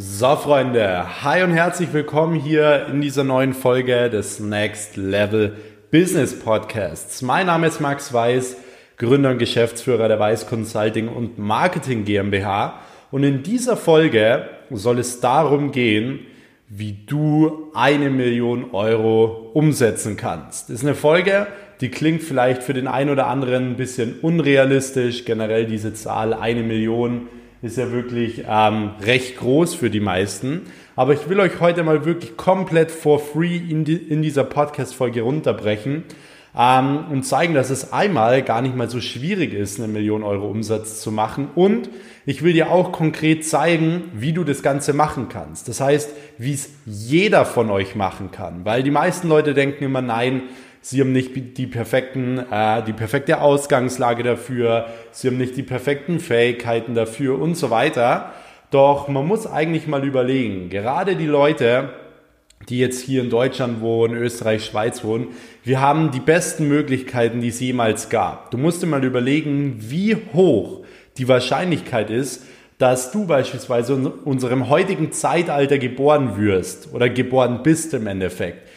So, 0.00 0.36
Freunde, 0.36 1.24
hi 1.24 1.42
und 1.42 1.50
herzlich 1.50 1.92
willkommen 1.92 2.36
hier 2.36 2.86
in 2.86 3.00
dieser 3.00 3.24
neuen 3.24 3.52
Folge 3.52 4.08
des 4.08 4.38
Next 4.38 4.96
Level 4.96 5.56
Business 5.90 6.38
Podcasts. 6.38 7.20
Mein 7.20 7.46
Name 7.46 7.66
ist 7.66 7.80
Max 7.80 8.12
Weiß, 8.12 8.58
Gründer 8.96 9.30
und 9.30 9.38
Geschäftsführer 9.38 10.06
der 10.06 10.20
Weiß 10.20 10.46
Consulting 10.46 11.08
und 11.08 11.40
Marketing 11.40 12.04
GmbH. 12.04 12.78
Und 13.10 13.24
in 13.24 13.42
dieser 13.42 13.76
Folge 13.76 14.48
soll 14.70 15.00
es 15.00 15.18
darum 15.18 15.72
gehen, 15.72 16.20
wie 16.68 16.92
du 17.04 17.72
eine 17.74 18.08
Million 18.08 18.70
Euro 18.70 19.50
umsetzen 19.52 20.16
kannst. 20.16 20.68
Das 20.68 20.76
ist 20.76 20.84
eine 20.84 20.94
Folge, 20.94 21.48
die 21.80 21.88
klingt 21.88 22.22
vielleicht 22.22 22.62
für 22.62 22.72
den 22.72 22.86
einen 22.86 23.10
oder 23.10 23.26
anderen 23.26 23.72
ein 23.72 23.76
bisschen 23.76 24.20
unrealistisch. 24.22 25.24
Generell 25.24 25.66
diese 25.66 25.92
Zahl 25.92 26.34
eine 26.34 26.62
Million 26.62 27.26
ist 27.62 27.76
ja 27.76 27.90
wirklich 27.90 28.44
ähm, 28.48 28.90
recht 29.00 29.36
groß 29.36 29.74
für 29.74 29.90
die 29.90 30.00
meisten. 30.00 30.62
Aber 30.94 31.12
ich 31.12 31.28
will 31.28 31.40
euch 31.40 31.60
heute 31.60 31.82
mal 31.82 32.04
wirklich 32.04 32.36
komplett 32.36 32.90
for 32.90 33.18
free 33.18 33.56
in, 33.56 33.84
die, 33.84 33.96
in 33.96 34.22
dieser 34.22 34.44
Podcast-Folge 34.44 35.22
runterbrechen 35.22 36.04
ähm, 36.56 37.04
und 37.10 37.24
zeigen, 37.24 37.54
dass 37.54 37.70
es 37.70 37.92
einmal 37.92 38.42
gar 38.42 38.62
nicht 38.62 38.76
mal 38.76 38.88
so 38.88 39.00
schwierig 39.00 39.54
ist, 39.54 39.78
eine 39.78 39.88
Million 39.88 40.22
Euro 40.22 40.48
Umsatz 40.48 41.00
zu 41.00 41.10
machen. 41.10 41.48
Und 41.54 41.88
ich 42.26 42.42
will 42.42 42.52
dir 42.52 42.70
auch 42.70 42.92
konkret 42.92 43.44
zeigen, 43.44 44.04
wie 44.14 44.32
du 44.32 44.44
das 44.44 44.62
Ganze 44.62 44.92
machen 44.92 45.28
kannst. 45.28 45.68
Das 45.68 45.80
heißt, 45.80 46.10
wie 46.38 46.54
es 46.54 46.70
jeder 46.84 47.44
von 47.44 47.70
euch 47.70 47.96
machen 47.96 48.30
kann. 48.30 48.64
Weil 48.64 48.82
die 48.82 48.90
meisten 48.90 49.28
Leute 49.28 49.54
denken 49.54 49.84
immer, 49.84 50.02
nein, 50.02 50.42
Sie 50.80 51.00
haben 51.00 51.12
nicht 51.12 51.58
die 51.58 51.66
perfekten, 51.66 52.38
äh, 52.38 52.82
die 52.84 52.92
perfekte 52.92 53.40
Ausgangslage 53.40 54.22
dafür. 54.22 54.86
Sie 55.10 55.28
haben 55.28 55.38
nicht 55.38 55.56
die 55.56 55.62
perfekten 55.62 56.20
Fähigkeiten 56.20 56.94
dafür 56.94 57.40
und 57.40 57.56
so 57.56 57.70
weiter. 57.70 58.32
Doch 58.70 59.08
man 59.08 59.26
muss 59.26 59.46
eigentlich 59.46 59.86
mal 59.86 60.04
überlegen, 60.04 60.68
gerade 60.68 61.16
die 61.16 61.26
Leute, 61.26 61.90
die 62.68 62.78
jetzt 62.78 63.00
hier 63.00 63.22
in 63.22 63.30
Deutschland 63.30 63.80
wohnen, 63.80 64.14
Österreich, 64.14 64.64
Schweiz 64.64 65.02
wohnen, 65.04 65.28
wir 65.64 65.80
haben 65.80 66.10
die 66.10 66.20
besten 66.20 66.68
Möglichkeiten, 66.68 67.40
die 67.40 67.48
es 67.48 67.60
jemals 67.60 68.10
gab. 68.10 68.50
Du 68.50 68.58
musst 68.58 68.82
dir 68.82 68.86
mal 68.86 69.04
überlegen, 69.04 69.76
wie 69.78 70.16
hoch 70.34 70.84
die 71.16 71.28
Wahrscheinlichkeit 71.28 72.10
ist, 72.10 72.44
dass 72.78 73.10
du 73.10 73.26
beispielsweise 73.26 73.94
in 73.94 74.06
unserem 74.06 74.68
heutigen 74.68 75.12
Zeitalter 75.12 75.78
geboren 75.78 76.36
wirst 76.36 76.92
oder 76.92 77.08
geboren 77.08 77.60
bist 77.64 77.92
im 77.94 78.06
Endeffekt. 78.06 78.67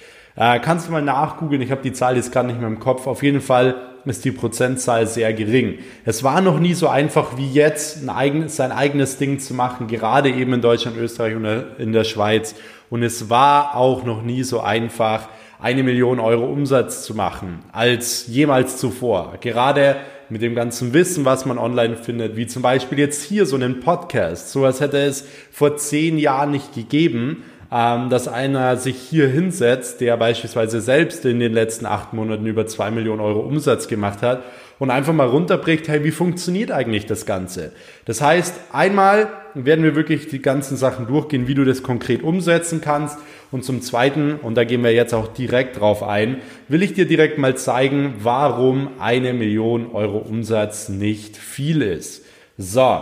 Äh, 0.42 0.60
kannst 0.60 0.88
du 0.88 0.92
mal 0.92 1.04
nachgoogeln, 1.04 1.62
ich 1.62 1.70
habe 1.70 1.84
die 1.84 1.94
Zahl 1.94 2.16
jetzt 2.16 2.32
gerade 2.32 2.48
nicht 2.48 2.60
mehr 2.60 2.68
im 2.68 2.80
Kopf. 2.80 3.06
Auf 3.06 3.22
jeden 3.22 3.42
Fall 3.42 3.76
ist 4.06 4.26
die 4.26 4.32
Prozentzahl 4.32 5.06
sehr 5.06 5.34
gering. 5.34 5.78
Es 6.04 6.24
war 6.24 6.42
noch 6.42 6.60
nie 6.60 6.74
so 6.74 6.88
einfach 6.88 7.38
wie 7.38 7.52
jetzt, 7.52 8.02
ein 8.02 8.10
eigenes, 8.10 8.56
sein 8.56 8.72
eigenes 8.72 9.20
Ding 9.20 9.38
zu 9.38 9.54
machen, 9.54 9.86
gerade 9.86 10.32
eben 10.32 10.54
in 10.54 10.62
Deutschland, 10.62 10.98
Österreich 10.98 11.36
und 11.36 11.46
in 11.78 11.94
der 11.94 12.06
Schweiz. 12.06 12.56
Und 12.90 13.04
es 13.04 13.30
war 13.30 13.76
auch 13.76 14.04
noch 14.04 14.24
nie 14.24 14.42
so 14.42 14.62
einfach, 14.62 15.30
eine 15.60 15.84
Million 15.84 16.20
Euro 16.20 16.46
Umsatz 16.46 17.04
zu 17.04 17.14
machen, 17.14 17.60
als 17.72 18.26
jemals 18.26 18.78
zuvor. 18.78 19.36
Gerade 19.42 19.98
mit 20.30 20.42
dem 20.42 20.56
ganzen 20.56 20.92
Wissen, 20.92 21.24
was 21.24 21.46
man 21.46 21.60
online 21.60 21.98
findet, 21.98 22.36
wie 22.36 22.48
zum 22.48 22.64
Beispiel 22.64 22.98
jetzt 22.98 23.22
hier 23.22 23.46
so 23.46 23.58
einen 23.58 23.80
Podcast. 23.80 24.52
So 24.52 24.66
als 24.66 24.82
hätte 24.82 24.98
es 24.98 25.24
vor 25.52 25.78
zehn 25.78 26.18
Jahren 26.18 26.50
nicht 26.50 26.74
gegeben 26.74 27.44
ähm, 27.72 28.10
dass 28.10 28.28
einer 28.28 28.76
sich 28.76 28.98
hier 28.98 29.28
hinsetzt, 29.28 30.02
der 30.02 30.18
beispielsweise 30.18 30.82
selbst 30.82 31.24
in 31.26 31.40
den 31.40 31.54
letzten 31.54 31.86
acht 31.86 32.14
Monaten 32.14 32.46
über 32.46 32.68
zwei 32.68 32.92
Millionen 32.92 33.22
Euro 33.22 33.40
Umsatz 33.40 33.88
gemacht 33.88 34.22
hat 34.22 34.44
und 34.78 34.90
einfach 34.90 35.14
mal 35.14 35.28
runterbricht, 35.28 35.88
hey, 35.88 36.04
wie 36.04 36.12
funktioniert 36.12 36.72
eigentlich 36.72 37.06
das 37.06 37.26
Ganze? 37.26 37.72
Das 38.06 38.20
heißt, 38.20 38.56
einmal 38.74 39.30
werden 39.54 39.84
wir 39.84 39.96
wirklich 39.96 40.28
die 40.28 40.42
ganzen 40.42 40.76
Sachen 40.76 41.08
durchgehen, 41.08 41.48
wie 41.48 41.54
du 41.54 41.64
das 41.66 41.84
konkret 41.84 42.24
umsetzen 42.24 42.82
kannst. 42.82 43.20
Und 43.52 43.64
zum 43.64 43.82
Zweiten, 43.82 44.36
und 44.42 44.56
da 44.56 44.64
gehen 44.64 44.84
wir 44.84 44.92
jetzt 44.92 45.14
auch 45.14 45.28
direkt 45.28 45.80
drauf 45.80 46.04
ein, 46.04 46.38
will 46.68 46.82
ich 46.82 46.94
dir 46.94 47.06
direkt 47.06 47.38
mal 47.38 47.56
zeigen, 47.56 48.16
warum 48.20 48.90
eine 49.00 49.34
Million 49.34 49.92
Euro 49.92 50.18
Umsatz 50.18 50.90
nicht 50.90 51.38
viel 51.38 51.82
ist. 51.82 52.26
So, 52.58 53.02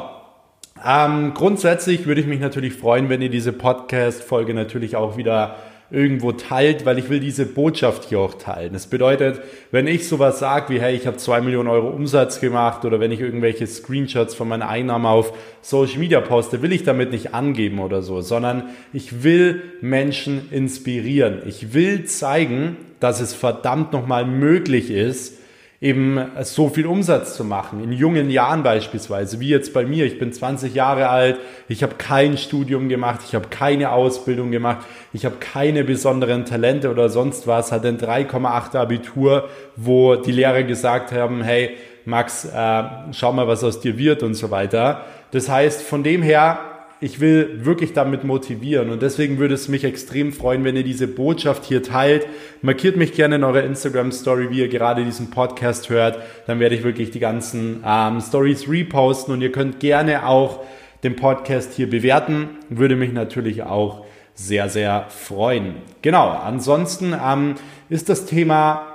ähm, 0.86 1.34
grundsätzlich 1.34 2.06
würde 2.06 2.22
ich 2.22 2.28
mich 2.28 2.40
natürlich 2.40 2.74
freuen, 2.74 3.10
wenn 3.10 3.22
ihr 3.22 3.30
diese 3.30 3.54
Podcast-Folge 3.54 4.54
natürlich 4.54 4.96
auch 4.96 5.18
wieder 5.18 5.58
irgendwo 5.92 6.32
teilt, 6.32 6.86
weil 6.86 7.00
ich 7.00 7.10
will 7.10 7.20
diese 7.20 7.46
Botschaft 7.46 8.06
hier 8.06 8.20
auch 8.20 8.36
teilen. 8.36 8.74
Das 8.74 8.88
bedeutet, 8.88 9.42
wenn 9.72 9.88
ich 9.88 10.08
sowas 10.08 10.40
sage 10.40 10.74
wie, 10.74 10.80
hey, 10.80 10.96
ich 10.96 11.08
habe 11.08 11.18
zwei 11.18 11.42
Millionen 11.42 11.68
Euro 11.68 11.90
Umsatz 11.90 12.40
gemacht 12.40 12.86
oder 12.86 13.00
wenn 13.00 13.12
ich 13.12 13.20
irgendwelche 13.20 13.66
Screenshots 13.66 14.36
von 14.36 14.48
meinen 14.48 14.62
Einnahmen 14.62 15.08
auf 15.08 15.34
Social 15.62 15.98
Media 15.98 16.22
poste, 16.22 16.62
will 16.62 16.74
ich 16.74 16.84
damit 16.84 17.12
nicht 17.12 17.34
angeben 17.34 17.80
oder 17.80 18.04
so, 18.04 18.22
sondern 18.22 18.70
ich 18.94 19.24
will 19.24 19.64
Menschen 19.82 20.52
inspirieren. 20.52 21.42
Ich 21.48 21.74
will 21.74 22.06
zeigen, 22.06 22.78
dass 23.00 23.20
es 23.20 23.34
verdammt 23.34 23.92
nochmal 23.92 24.26
möglich 24.26 24.92
ist, 24.92 25.39
eben 25.82 26.20
so 26.42 26.68
viel 26.68 26.86
Umsatz 26.86 27.36
zu 27.36 27.46
machen, 27.46 27.82
in 27.82 27.94
jungen 27.94 28.30
Jahren 28.30 28.64
beispielsweise, 28.64 29.40
wie 29.40 29.48
jetzt 29.48 29.74
bei 29.74 29.86
mir. 29.86 30.06
Ich 30.06 30.20
bin 30.20 30.34
20 30.34 30.76
Jahre 30.76 31.08
alt, 31.08 31.38
ich 31.70 31.84
habe 31.84 31.96
kein 31.98 32.38
Studium 32.38 32.90
gemacht, 32.90 33.22
ich 33.26 33.34
habe 33.34 33.48
keine 33.48 33.92
Ausbildung 33.92 34.52
gemacht, 34.52 34.86
ich 35.14 35.24
habe 35.24 35.38
keine 35.40 35.86
besonderen 35.86 36.44
Talente 36.44 36.92
oder 36.92 37.08
sonst 37.08 37.48
was, 37.48 37.72
hatte 37.72 37.88
ein 37.88 37.98
3,8 37.98 38.76
Abitur, 38.76 39.48
wo 39.78 40.16
die 40.16 40.34
Lehrer 40.34 40.64
gesagt 40.64 41.14
haben, 41.14 41.42
hey 41.44 41.78
Max, 42.04 42.44
äh, 42.44 42.84
schau 43.12 43.32
mal, 43.32 43.48
was 43.48 43.64
aus 43.64 43.80
dir 43.80 43.98
wird 43.98 44.24
und 44.24 44.34
so 44.34 44.52
weiter. 44.52 45.06
Das 45.32 45.48
heißt, 45.48 45.82
von 45.82 46.04
dem 46.04 46.24
her 46.24 46.69
ich 47.02 47.20
will 47.20 47.66
wirklich 47.66 47.94
damit 47.94 48.24
motivieren 48.24 48.90
und 48.90 49.02
deswegen 49.02 49.38
würde 49.38 49.54
es 49.54 49.70
mich 49.70 49.86
extrem 49.86 50.34
freuen, 50.34 50.66
wenn 50.66 50.76
ihr 50.76 50.84
diese 50.84 51.08
Botschaft 51.08 51.64
hier 51.64 51.82
teilt. 51.82 52.28
Markiert 52.62 52.98
mich 52.98 53.14
gerne 53.14 53.36
in 53.36 53.44
eurer 53.44 53.64
Instagram 53.64 54.12
Story, 54.12 54.50
wie 54.50 54.60
ihr 54.60 54.68
gerade 54.68 55.06
diesen 55.06 55.30
Podcast 55.30 55.90
hört. 55.90 56.20
Dann 56.46 56.60
werde 56.60 56.76
ich 56.76 56.84
wirklich 56.84 57.12
die 57.12 57.20
ganzen 57.20 57.84
ähm, 57.86 58.20
Stories 58.20 58.68
reposten 58.68 59.34
und 59.34 59.42
ihr 59.42 59.52
könnt 59.52 59.80
gerne 59.80 60.28
auch 60.28 60.60
den 61.04 61.16
Podcast 61.16 61.74
hier 61.74 61.90
bewerten. 61.90 62.50
Würde 62.68 62.98
mich 62.98 63.14
natürlich 63.14 63.64
auch 63.64 64.06
sehr, 64.34 64.68
sehr 64.68 65.06
freuen. 65.10 65.76
Genau, 66.02 66.28
ansonsten 66.30 67.14
ähm, 67.14 67.56
ist 67.90 68.10
das 68.10 68.26
Thema 68.26 68.86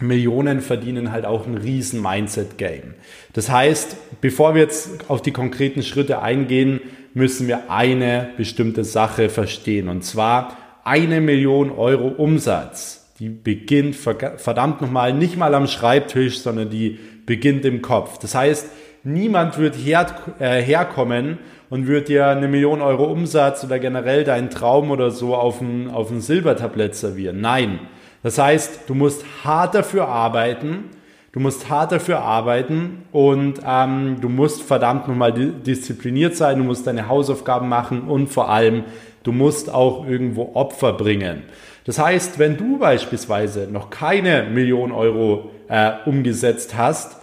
Millionen 0.00 0.60
verdienen 0.60 1.12
halt 1.12 1.24
auch 1.24 1.46
ein 1.46 1.56
riesen 1.56 2.02
Mindset-Game. 2.02 2.94
Das 3.32 3.50
heißt, 3.50 4.20
bevor 4.20 4.54
wir 4.54 4.62
jetzt 4.62 5.08
auf 5.08 5.22
die 5.22 5.30
konkreten 5.30 5.82
Schritte 5.82 6.20
eingehen, 6.20 6.80
müssen 7.14 7.48
wir 7.48 7.70
eine 7.70 8.30
bestimmte 8.36 8.84
Sache 8.84 9.28
verstehen. 9.28 9.88
Und 9.88 10.04
zwar 10.04 10.56
eine 10.84 11.20
Million 11.20 11.70
Euro 11.70 12.08
Umsatz. 12.08 13.12
Die 13.18 13.28
beginnt 13.28 13.94
verdammt 13.94 14.82
nochmal 14.82 15.14
nicht 15.14 15.36
mal 15.36 15.54
am 15.54 15.68
Schreibtisch, 15.68 16.40
sondern 16.40 16.68
die 16.68 16.98
beginnt 17.26 17.64
im 17.64 17.80
Kopf. 17.80 18.18
Das 18.18 18.34
heißt, 18.34 18.68
niemand 19.04 19.56
wird 19.58 19.76
her, 19.76 20.06
äh, 20.40 20.60
herkommen 20.60 21.38
und 21.70 21.86
wird 21.86 22.08
dir 22.08 22.26
eine 22.26 22.48
Million 22.48 22.82
Euro 22.82 23.04
Umsatz 23.04 23.64
oder 23.64 23.78
generell 23.78 24.24
deinen 24.24 24.50
Traum 24.50 24.90
oder 24.90 25.10
so 25.10 25.36
auf 25.36 25.60
ein, 25.60 25.90
auf 25.90 26.10
ein 26.10 26.20
Silbertablett 26.20 26.96
servieren. 26.96 27.40
Nein. 27.40 27.78
Das 28.22 28.38
heißt, 28.38 28.80
du 28.88 28.94
musst 28.94 29.24
hart 29.44 29.74
dafür 29.74 30.08
arbeiten, 30.08 30.90
Du 31.34 31.40
musst 31.40 31.68
hart 31.68 31.90
dafür 31.90 32.20
arbeiten 32.20 33.06
und 33.10 33.54
ähm, 33.66 34.18
du 34.20 34.28
musst 34.28 34.62
verdammt 34.62 35.08
nochmal 35.08 35.32
diszipliniert 35.32 36.36
sein, 36.36 36.58
du 36.58 36.62
musst 36.62 36.86
deine 36.86 37.08
Hausaufgaben 37.08 37.68
machen 37.68 38.02
und 38.02 38.28
vor 38.28 38.50
allem, 38.50 38.84
du 39.24 39.32
musst 39.32 39.68
auch 39.68 40.06
irgendwo 40.06 40.52
Opfer 40.54 40.92
bringen. 40.92 41.42
Das 41.86 41.98
heißt, 41.98 42.38
wenn 42.38 42.56
du 42.56 42.78
beispielsweise 42.78 43.66
noch 43.68 43.90
keine 43.90 44.44
Million 44.44 44.92
Euro 44.92 45.50
äh, 45.66 45.90
umgesetzt 46.06 46.76
hast, 46.76 47.16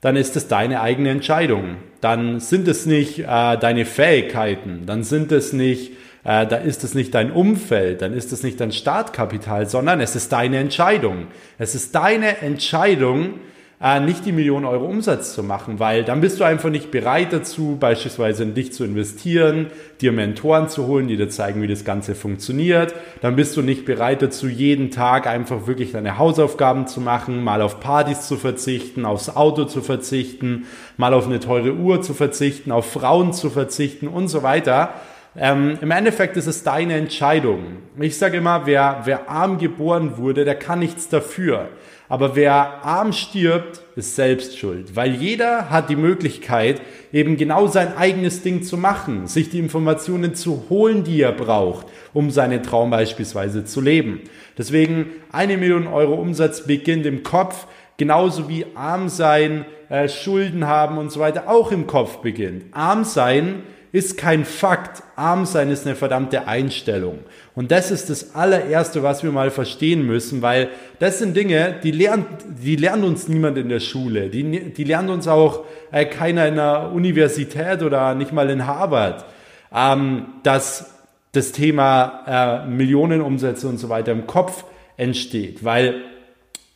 dann 0.00 0.14
ist 0.14 0.36
es 0.36 0.46
deine 0.46 0.80
eigene 0.80 1.10
Entscheidung. 1.10 1.78
Dann 2.00 2.38
sind 2.38 2.68
es 2.68 2.86
nicht 2.86 3.18
äh, 3.18 3.24
deine 3.58 3.84
Fähigkeiten, 3.84 4.84
dann 4.86 5.02
sind 5.02 5.32
es 5.32 5.52
nicht, 5.52 5.90
äh, 6.22 6.46
da 6.46 6.54
ist 6.54 6.84
es 6.84 6.94
nicht 6.94 7.12
dein 7.16 7.32
Umfeld, 7.32 8.00
dann 8.00 8.12
ist 8.12 8.32
es 8.32 8.44
nicht 8.44 8.60
dein 8.60 8.70
Startkapital, 8.70 9.66
sondern 9.66 10.00
es 10.00 10.14
ist 10.14 10.30
deine 10.30 10.58
Entscheidung. 10.58 11.26
Es 11.58 11.74
ist 11.74 11.96
deine 11.96 12.42
Entscheidung, 12.42 13.40
nicht 13.78 14.24
die 14.24 14.32
Millionen 14.32 14.64
Euro 14.64 14.86
Umsatz 14.86 15.34
zu 15.34 15.42
machen, 15.42 15.78
weil 15.78 16.02
dann 16.02 16.22
bist 16.22 16.40
du 16.40 16.44
einfach 16.44 16.70
nicht 16.70 16.90
bereit 16.90 17.34
dazu, 17.34 17.76
beispielsweise 17.78 18.42
in 18.44 18.54
dich 18.54 18.72
zu 18.72 18.84
investieren, 18.84 19.66
dir 20.00 20.12
Mentoren 20.12 20.70
zu 20.70 20.86
holen, 20.86 21.08
die 21.08 21.18
dir 21.18 21.28
zeigen, 21.28 21.60
wie 21.60 21.66
das 21.66 21.84
Ganze 21.84 22.14
funktioniert. 22.14 22.94
Dann 23.20 23.36
bist 23.36 23.54
du 23.54 23.60
nicht 23.60 23.84
bereit 23.84 24.22
dazu, 24.22 24.48
jeden 24.48 24.90
Tag 24.90 25.26
einfach 25.26 25.66
wirklich 25.66 25.92
deine 25.92 26.16
Hausaufgaben 26.16 26.86
zu 26.86 27.02
machen, 27.02 27.44
mal 27.44 27.60
auf 27.60 27.78
Partys 27.78 28.26
zu 28.26 28.36
verzichten, 28.36 29.04
aufs 29.04 29.36
Auto 29.36 29.64
zu 29.66 29.82
verzichten, 29.82 30.64
mal 30.96 31.12
auf 31.12 31.26
eine 31.26 31.38
teure 31.38 31.74
Uhr 31.74 32.00
zu 32.00 32.14
verzichten, 32.14 32.72
auf 32.72 32.90
Frauen 32.90 33.34
zu 33.34 33.50
verzichten 33.50 34.08
und 34.08 34.28
so 34.28 34.42
weiter. 34.42 34.94
Ähm, 35.38 35.78
im 35.80 35.90
Endeffekt 35.90 36.36
ist 36.36 36.46
es 36.46 36.62
deine 36.62 36.94
Entscheidung. 36.94 37.78
Ich 37.98 38.16
sage 38.18 38.38
immer, 38.38 38.66
wer, 38.66 39.02
wer 39.04 39.28
arm 39.28 39.58
geboren 39.58 40.16
wurde, 40.16 40.44
der 40.44 40.54
kann 40.54 40.78
nichts 40.78 41.08
dafür. 41.08 41.68
Aber 42.08 42.36
wer 42.36 42.84
arm 42.84 43.12
stirbt, 43.12 43.80
ist 43.96 44.14
selbst 44.14 44.58
schuld, 44.58 44.94
weil 44.94 45.14
jeder 45.14 45.70
hat 45.70 45.90
die 45.90 45.96
Möglichkeit, 45.96 46.80
eben 47.12 47.36
genau 47.36 47.66
sein 47.66 47.96
eigenes 47.96 48.42
Ding 48.42 48.62
zu 48.62 48.76
machen, 48.76 49.26
sich 49.26 49.50
die 49.50 49.58
Informationen 49.58 50.34
zu 50.34 50.66
holen, 50.70 51.02
die 51.02 51.20
er 51.20 51.32
braucht, 51.32 51.86
um 52.12 52.30
seinen 52.30 52.62
Traum 52.62 52.90
beispielsweise 52.90 53.64
zu 53.64 53.80
leben. 53.80 54.20
Deswegen 54.56 55.06
eine 55.32 55.56
Million 55.56 55.88
Euro 55.88 56.14
Umsatz 56.14 56.64
beginnt 56.66 57.06
im 57.06 57.24
Kopf, 57.24 57.66
genauso 57.96 58.48
wie 58.48 58.66
arm 58.74 59.08
sein, 59.08 59.64
äh, 59.88 60.08
Schulden 60.08 60.66
haben 60.66 60.98
und 60.98 61.10
so 61.10 61.18
weiter 61.18 61.48
auch 61.48 61.72
im 61.72 61.88
Kopf 61.88 62.18
beginnt. 62.18 62.66
Arm 62.72 63.02
sein 63.02 63.62
ist 63.92 64.16
kein 64.16 64.44
Fakt. 64.44 65.02
Arm 65.16 65.46
sein 65.46 65.70
ist 65.70 65.86
eine 65.86 65.96
verdammte 65.96 66.46
Einstellung. 66.46 67.20
Und 67.54 67.70
das 67.70 67.90
ist 67.90 68.10
das 68.10 68.34
allererste, 68.34 69.02
was 69.02 69.22
wir 69.22 69.32
mal 69.32 69.50
verstehen 69.50 70.06
müssen, 70.06 70.42
weil 70.42 70.68
das 70.98 71.18
sind 71.18 71.36
Dinge, 71.36 71.76
die 71.82 71.90
lernt, 71.90 72.26
die 72.62 72.76
lernt 72.76 73.04
uns 73.04 73.28
niemand 73.28 73.56
in 73.58 73.68
der 73.68 73.80
Schule. 73.80 74.28
Die, 74.28 74.72
die 74.72 74.84
lernt 74.84 75.10
uns 75.10 75.26
auch 75.28 75.64
äh, 75.90 76.04
keiner 76.04 76.46
in 76.48 76.56
der 76.56 76.92
Universität 76.92 77.82
oder 77.82 78.14
nicht 78.14 78.32
mal 78.32 78.50
in 78.50 78.66
Harvard, 78.66 79.24
ähm, 79.74 80.26
dass 80.42 80.92
das 81.32 81.52
Thema 81.52 82.64
äh, 82.64 82.66
Millionenumsätze 82.68 83.68
und 83.68 83.78
so 83.78 83.88
weiter 83.88 84.12
im 84.12 84.26
Kopf 84.26 84.64
entsteht. 84.96 85.64
Weil, 85.64 86.02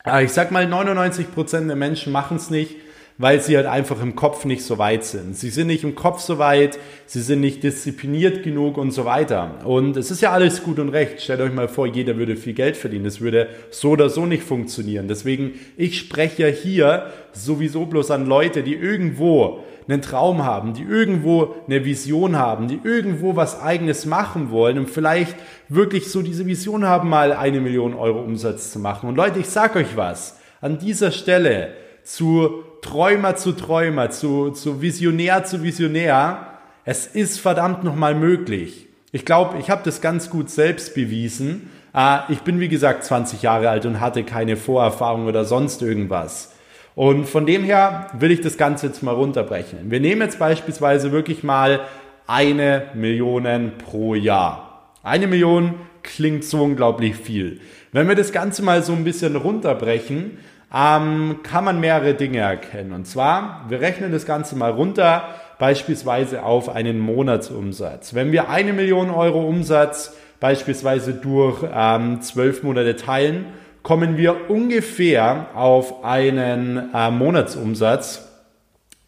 äh, 0.07 0.25
ich 0.25 0.33
sag 0.33 0.51
mal, 0.51 0.67
99 0.67 1.33
Prozent 1.35 1.69
der 1.69 1.77
Menschen 1.77 2.13
machen 2.13 2.37
es 2.37 2.51
nicht 2.51 2.77
weil 3.21 3.43
sie 3.43 3.55
halt 3.55 3.67
einfach 3.67 4.01
im 4.01 4.17
Kopf 4.17 4.47
nicht 4.47 4.65
so 4.65 4.79
weit 4.79 5.05
sind. 5.05 5.37
Sie 5.37 5.51
sind 5.51 5.67
nicht 5.67 5.85
im 5.85 5.95
Kopf 5.95 6.21
so 6.21 6.39
weit, 6.39 6.79
sie 7.05 7.21
sind 7.21 7.41
nicht 7.41 7.63
diszipliniert 7.63 8.43
genug 8.43 8.79
und 8.79 8.93
so 8.93 9.05
weiter. 9.05 9.59
Und 9.65 9.99
es 9.99 10.11
ist 10.11 10.23
ja 10.23 10.33
alles 10.33 10.63
gut 10.63 10.79
und 10.79 10.89
recht. 10.89 11.21
Stellt 11.21 11.43
euch 11.43 11.53
mal 11.53 11.69
vor, 11.69 11.87
jeder 11.87 12.17
würde 12.17 12.35
viel 12.37 12.55
Geld 12.55 12.79
verdienen. 12.79 13.05
Das 13.05 13.21
würde 13.21 13.49
so 13.69 13.91
oder 13.91 14.09
so 14.09 14.25
nicht 14.25 14.43
funktionieren. 14.43 15.07
Deswegen, 15.07 15.53
ich 15.77 15.99
spreche 15.99 16.47
hier 16.47 17.13
sowieso 17.33 17.85
bloß 17.85 18.11
an 18.11 18.25
Leute, 18.25 18.63
die 18.63 18.75
irgendwo 18.75 19.65
einen 19.87 20.01
Traum 20.01 20.43
haben, 20.47 20.73
die 20.73 20.85
irgendwo 20.85 21.57
eine 21.67 21.85
Vision 21.85 22.37
haben, 22.37 22.69
die 22.69 22.81
irgendwo 22.83 23.37
was 23.37 23.61
eigenes 23.61 24.07
machen 24.07 24.51
wollen 24.51 24.79
und 24.79 24.89
vielleicht 24.89 25.37
wirklich 25.69 26.09
so 26.09 26.23
diese 26.23 26.47
Vision 26.47 26.87
haben, 26.87 27.11
mal 27.11 27.35
eine 27.35 27.61
Million 27.61 27.93
Euro 27.93 28.21
Umsatz 28.23 28.73
zu 28.73 28.79
machen. 28.79 29.11
Und 29.11 29.17
Leute, 29.17 29.41
ich 29.41 29.49
sag 29.49 29.77
euch 29.77 29.95
was. 29.95 30.39
An 30.63 30.79
dieser 30.79 31.11
Stelle 31.11 31.75
zu 32.03 32.65
Träumer 32.83 33.37
zu 33.37 33.53
Träumer, 33.53 34.11
zu, 34.11 34.51
zu 34.51 34.83
Visionär 34.83 35.45
zu 35.45 35.63
Visionär. 35.63 36.47
Es 36.85 37.07
ist 37.07 37.41
verdammt 37.41 37.85
nochmal 37.85 38.15
möglich. 38.15 38.87
Ich 39.13 39.25
glaube, 39.25 39.59
ich 39.59 39.71
habe 39.71 39.83
das 39.85 40.01
ganz 40.01 40.31
gut 40.31 40.51
selbst 40.51 40.95
bewiesen. 40.95 41.71
Äh, 41.95 42.19
ich 42.29 42.41
bin, 42.41 42.61
wie 42.61 42.69
gesagt, 42.69 43.05
20 43.05 43.43
Jahre 43.43 43.69
alt 43.69 43.87
und 43.87 44.01
hatte 44.01 44.25
keine 44.25 44.57
Vorerfahrung 44.57 45.27
oder 45.27 45.45
sonst 45.45 45.83
irgendwas. 45.83 46.55
Und 46.95 47.29
von 47.29 47.47
dem 47.47 47.65
her 47.65 48.09
will 48.19 48.31
ich 48.31 48.41
das 48.41 48.57
Ganze 48.57 48.87
jetzt 48.87 49.03
mal 49.03 49.15
runterbrechen. 49.15 49.91
Wir 49.91 50.01
nehmen 50.01 50.23
jetzt 50.23 50.39
beispielsweise 50.39 51.13
wirklich 51.13 51.43
mal 51.43 51.81
eine 52.27 52.89
Million 52.95 53.73
pro 53.79 54.15
Jahr. 54.15 54.93
Eine 55.03 55.27
Million 55.27 55.75
klingt 56.03 56.45
so 56.45 56.63
unglaublich 56.63 57.17
viel. 57.17 57.61
Wenn 57.93 58.09
wir 58.09 58.15
das 58.15 58.33
Ganze 58.33 58.63
mal 58.63 58.83
so 58.83 58.93
ein 58.93 59.05
bisschen 59.05 59.37
runterbrechen, 59.37 60.39
ähm, 60.75 61.41
kann 61.43 61.65
man 61.65 61.81
mehrere 61.81 62.15
Dinge 62.15 62.39
erkennen. 62.39 62.93
Und 62.93 63.07
zwar, 63.07 63.65
wir 63.69 63.81
rechnen 63.81 64.13
das 64.13 64.27
Ganze 64.27 64.57
mal 64.57 64.71
runter, 64.71 65.35
beispielsweise 65.59 66.43
auf 66.43 66.69
einen 66.69 66.99
Monatsumsatz. 66.99 68.15
Wenn 68.15 68.33
wir 68.33 68.49
eine 68.49 68.73
Million 68.73 69.11
Euro 69.11 69.47
Umsatz 69.47 70.17
beispielsweise 70.41 71.15
durch 71.15 71.65
ähm, 71.73 72.23
zwölf 72.23 72.63
Monate 72.63 72.97
teilen, 72.97 73.47
kommen 73.83 74.17
wir 74.17 74.51
ungefähr 74.51 75.49
auf 75.55 76.05
einen 76.05 76.91
äh, 76.95 77.11
Monatsumsatz, 77.11 78.27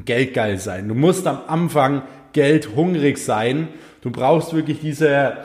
geldgeil 0.04 0.58
sein. 0.58 0.88
Du 0.88 0.96
musst 0.96 1.28
am 1.28 1.42
Anfang 1.48 2.02
geldhungrig 2.34 3.18
sein. 3.18 3.68
Du 4.02 4.10
brauchst 4.10 4.54
wirklich 4.54 4.80
diese 4.80 5.38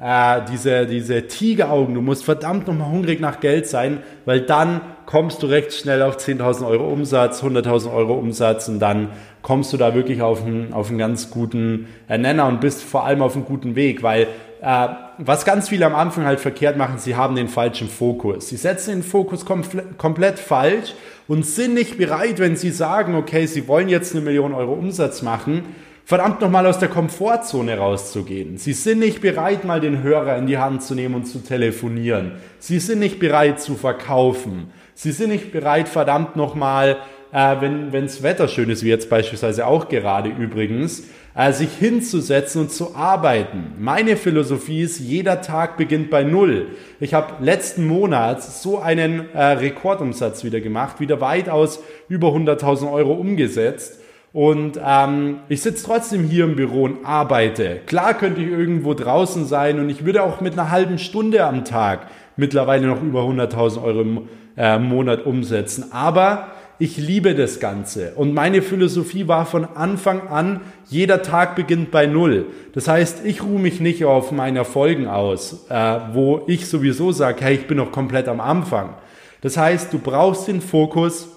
äh, 0.00 0.40
diese, 0.50 0.86
diese 0.86 1.26
Tigeraugen, 1.28 1.94
du 1.94 2.00
musst 2.00 2.24
verdammt 2.24 2.66
nochmal 2.66 2.90
hungrig 2.90 3.20
nach 3.20 3.40
Geld 3.40 3.68
sein, 3.68 4.02
weil 4.24 4.40
dann 4.40 4.80
kommst 5.06 5.42
du 5.42 5.46
recht 5.46 5.72
schnell 5.72 6.02
auf 6.02 6.16
10.000 6.16 6.66
Euro 6.66 6.88
Umsatz, 6.88 7.42
100.000 7.42 7.94
Euro 7.94 8.14
Umsatz 8.14 8.68
und 8.68 8.80
dann 8.80 9.10
kommst 9.42 9.72
du 9.72 9.76
da 9.76 9.94
wirklich 9.94 10.22
auf 10.22 10.44
einen, 10.44 10.72
auf 10.72 10.88
einen 10.88 10.98
ganz 10.98 11.30
guten 11.30 11.88
äh, 12.08 12.18
Nenner 12.18 12.46
und 12.46 12.60
bist 12.60 12.82
vor 12.82 13.04
allem 13.04 13.22
auf 13.22 13.36
einem 13.36 13.44
guten 13.44 13.76
Weg, 13.76 14.02
weil 14.02 14.26
äh, 14.62 14.88
was 15.18 15.44
ganz 15.44 15.68
viele 15.68 15.86
am 15.86 15.94
Anfang 15.94 16.24
halt 16.24 16.40
verkehrt 16.40 16.76
machen, 16.76 16.98
sie 16.98 17.14
haben 17.14 17.36
den 17.36 17.48
falschen 17.48 17.88
Fokus. 17.88 18.48
Sie 18.48 18.56
setzen 18.56 18.90
den 18.90 19.02
Fokus 19.02 19.44
komplett 19.44 20.38
falsch 20.40 20.94
und 21.28 21.46
sind 21.46 21.74
nicht 21.74 21.98
bereit, 21.98 22.38
wenn 22.38 22.56
sie 22.56 22.70
sagen, 22.70 23.14
okay, 23.14 23.46
sie 23.46 23.68
wollen 23.68 23.88
jetzt 23.88 24.14
eine 24.14 24.24
Million 24.24 24.54
Euro 24.54 24.72
Umsatz 24.72 25.22
machen, 25.22 25.64
verdammt 26.04 26.40
nochmal 26.40 26.66
aus 26.66 26.78
der 26.78 26.88
Komfortzone 26.88 27.78
rauszugehen. 27.78 28.58
Sie 28.58 28.74
sind 28.74 28.98
nicht 28.98 29.20
bereit, 29.20 29.64
mal 29.64 29.80
den 29.80 30.02
Hörer 30.02 30.36
in 30.36 30.46
die 30.46 30.58
Hand 30.58 30.82
zu 30.82 30.94
nehmen 30.94 31.14
und 31.14 31.24
zu 31.24 31.38
telefonieren. 31.38 32.32
Sie 32.58 32.78
sind 32.78 32.98
nicht 32.98 33.18
bereit 33.18 33.60
zu 33.60 33.74
verkaufen. 33.74 34.70
Sie 34.94 35.12
sind 35.12 35.30
nicht 35.30 35.50
bereit, 35.50 35.88
verdammt 35.88 36.36
nochmal, 36.36 36.98
äh, 37.32 37.56
wenn 37.60 37.92
wenns 37.92 38.22
Wetter 38.22 38.48
schön 38.48 38.68
ist, 38.68 38.84
wie 38.84 38.90
jetzt 38.90 39.08
beispielsweise 39.08 39.66
auch 39.66 39.88
gerade 39.88 40.28
übrigens, 40.28 41.04
äh, 41.34 41.52
sich 41.52 41.70
hinzusetzen 41.72 42.60
und 42.60 42.70
zu 42.70 42.94
arbeiten. 42.94 43.72
Meine 43.78 44.16
Philosophie 44.16 44.82
ist, 44.82 45.00
jeder 45.00 45.40
Tag 45.40 45.78
beginnt 45.78 46.10
bei 46.10 46.22
Null. 46.22 46.68
Ich 47.00 47.14
habe 47.14 47.42
letzten 47.42 47.88
Monat 47.88 48.42
so 48.42 48.78
einen 48.78 49.34
äh, 49.34 49.42
Rekordumsatz 49.42 50.44
wieder 50.44 50.60
gemacht, 50.60 51.00
wieder 51.00 51.20
weitaus 51.22 51.80
über 52.08 52.28
100.000 52.28 52.92
Euro 52.92 53.14
umgesetzt 53.14 54.00
Und 54.34 54.80
ähm, 54.84 55.36
ich 55.48 55.62
sitze 55.62 55.86
trotzdem 55.86 56.24
hier 56.24 56.42
im 56.42 56.56
Büro 56.56 56.82
und 56.82 57.04
arbeite. 57.04 57.80
Klar 57.86 58.14
könnte 58.14 58.42
ich 58.42 58.48
irgendwo 58.48 58.92
draußen 58.92 59.46
sein 59.46 59.78
und 59.78 59.88
ich 59.88 60.04
würde 60.04 60.24
auch 60.24 60.40
mit 60.40 60.54
einer 60.54 60.72
halben 60.72 60.98
Stunde 60.98 61.44
am 61.44 61.64
Tag 61.64 62.08
mittlerweile 62.36 62.88
noch 62.88 63.00
über 63.00 63.20
100.000 63.20 63.80
Euro 63.80 64.00
im 64.00 64.28
äh, 64.56 64.76
Monat 64.80 65.24
umsetzen. 65.24 65.92
Aber 65.92 66.48
ich 66.80 66.96
liebe 66.96 67.36
das 67.36 67.60
Ganze. 67.60 68.14
Und 68.16 68.34
meine 68.34 68.60
Philosophie 68.60 69.28
war 69.28 69.46
von 69.46 69.64
Anfang 69.64 70.26
an, 70.26 70.62
jeder 70.88 71.22
Tag 71.22 71.54
beginnt 71.54 71.92
bei 71.92 72.06
Null. 72.06 72.46
Das 72.72 72.88
heißt, 72.88 73.24
ich 73.24 73.40
ruhe 73.40 73.60
mich 73.60 73.78
nicht 73.78 74.04
auf 74.04 74.32
meine 74.32 74.58
Erfolgen 74.58 75.06
aus, 75.06 75.66
äh, 75.70 75.98
wo 76.12 76.42
ich 76.48 76.66
sowieso 76.66 77.12
sage, 77.12 77.44
hey, 77.44 77.54
ich 77.54 77.68
bin 77.68 77.76
noch 77.76 77.92
komplett 77.92 78.26
am 78.26 78.40
Anfang. 78.40 78.94
Das 79.42 79.56
heißt, 79.56 79.92
du 79.92 80.00
brauchst 80.00 80.48
den 80.48 80.60
Fokus, 80.60 81.28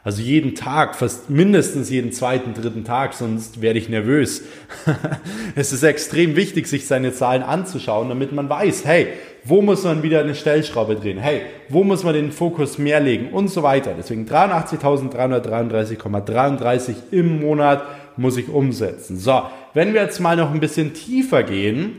Also 0.07 0.21
jeden 0.21 0.55
Tag, 0.55 0.95
fast 0.95 1.29
mindestens 1.29 1.89
jeden 1.89 2.13
zweiten, 2.13 2.53
dritten 2.53 2.85
Tag, 2.85 3.13
sonst 3.13 3.61
werde 3.61 3.77
ich 3.77 3.89
nervös. 3.89 4.41
es 5.55 5.73
ist 5.73 5.83
extrem 5.83 6.37
wichtig, 6.37 6.67
sich 6.67 6.87
seine 6.87 7.11
Zahlen 7.11 7.43
anzuschauen, 7.43 8.07
damit 8.07 8.31
man 8.31 8.47
weiß, 8.47 8.85
hey, 8.85 9.07
wo 9.43 9.61
muss 9.61 9.83
man 9.83 10.03
wieder 10.03 10.21
eine 10.21 10.33
Stellschraube 10.33 10.95
drehen? 10.95 11.17
Hey, 11.17 11.41
wo 11.67 11.83
muss 11.83 12.05
man 12.05 12.13
den 12.13 12.31
Fokus 12.31 12.77
mehr 12.77 13.01
legen? 13.01 13.33
Und 13.33 13.49
so 13.49 13.63
weiter. 13.63 13.95
Deswegen 13.97 14.25
83.333,33 14.25 16.95
im 17.11 17.41
Monat 17.41 17.83
muss 18.15 18.37
ich 18.37 18.47
umsetzen. 18.47 19.17
So, 19.17 19.41
wenn 19.73 19.93
wir 19.93 20.03
jetzt 20.03 20.21
mal 20.21 20.37
noch 20.37 20.53
ein 20.53 20.61
bisschen 20.61 20.93
tiefer 20.93 21.43
gehen, 21.43 21.97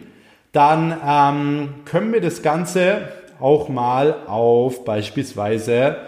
dann 0.53 0.97
ähm, 1.07 1.75
können 1.85 2.15
wir 2.15 2.23
das 2.23 2.41
Ganze 2.41 3.03
auch 3.39 3.69
mal 3.69 4.17
auf 4.27 4.87
beispielsweise 4.87 5.99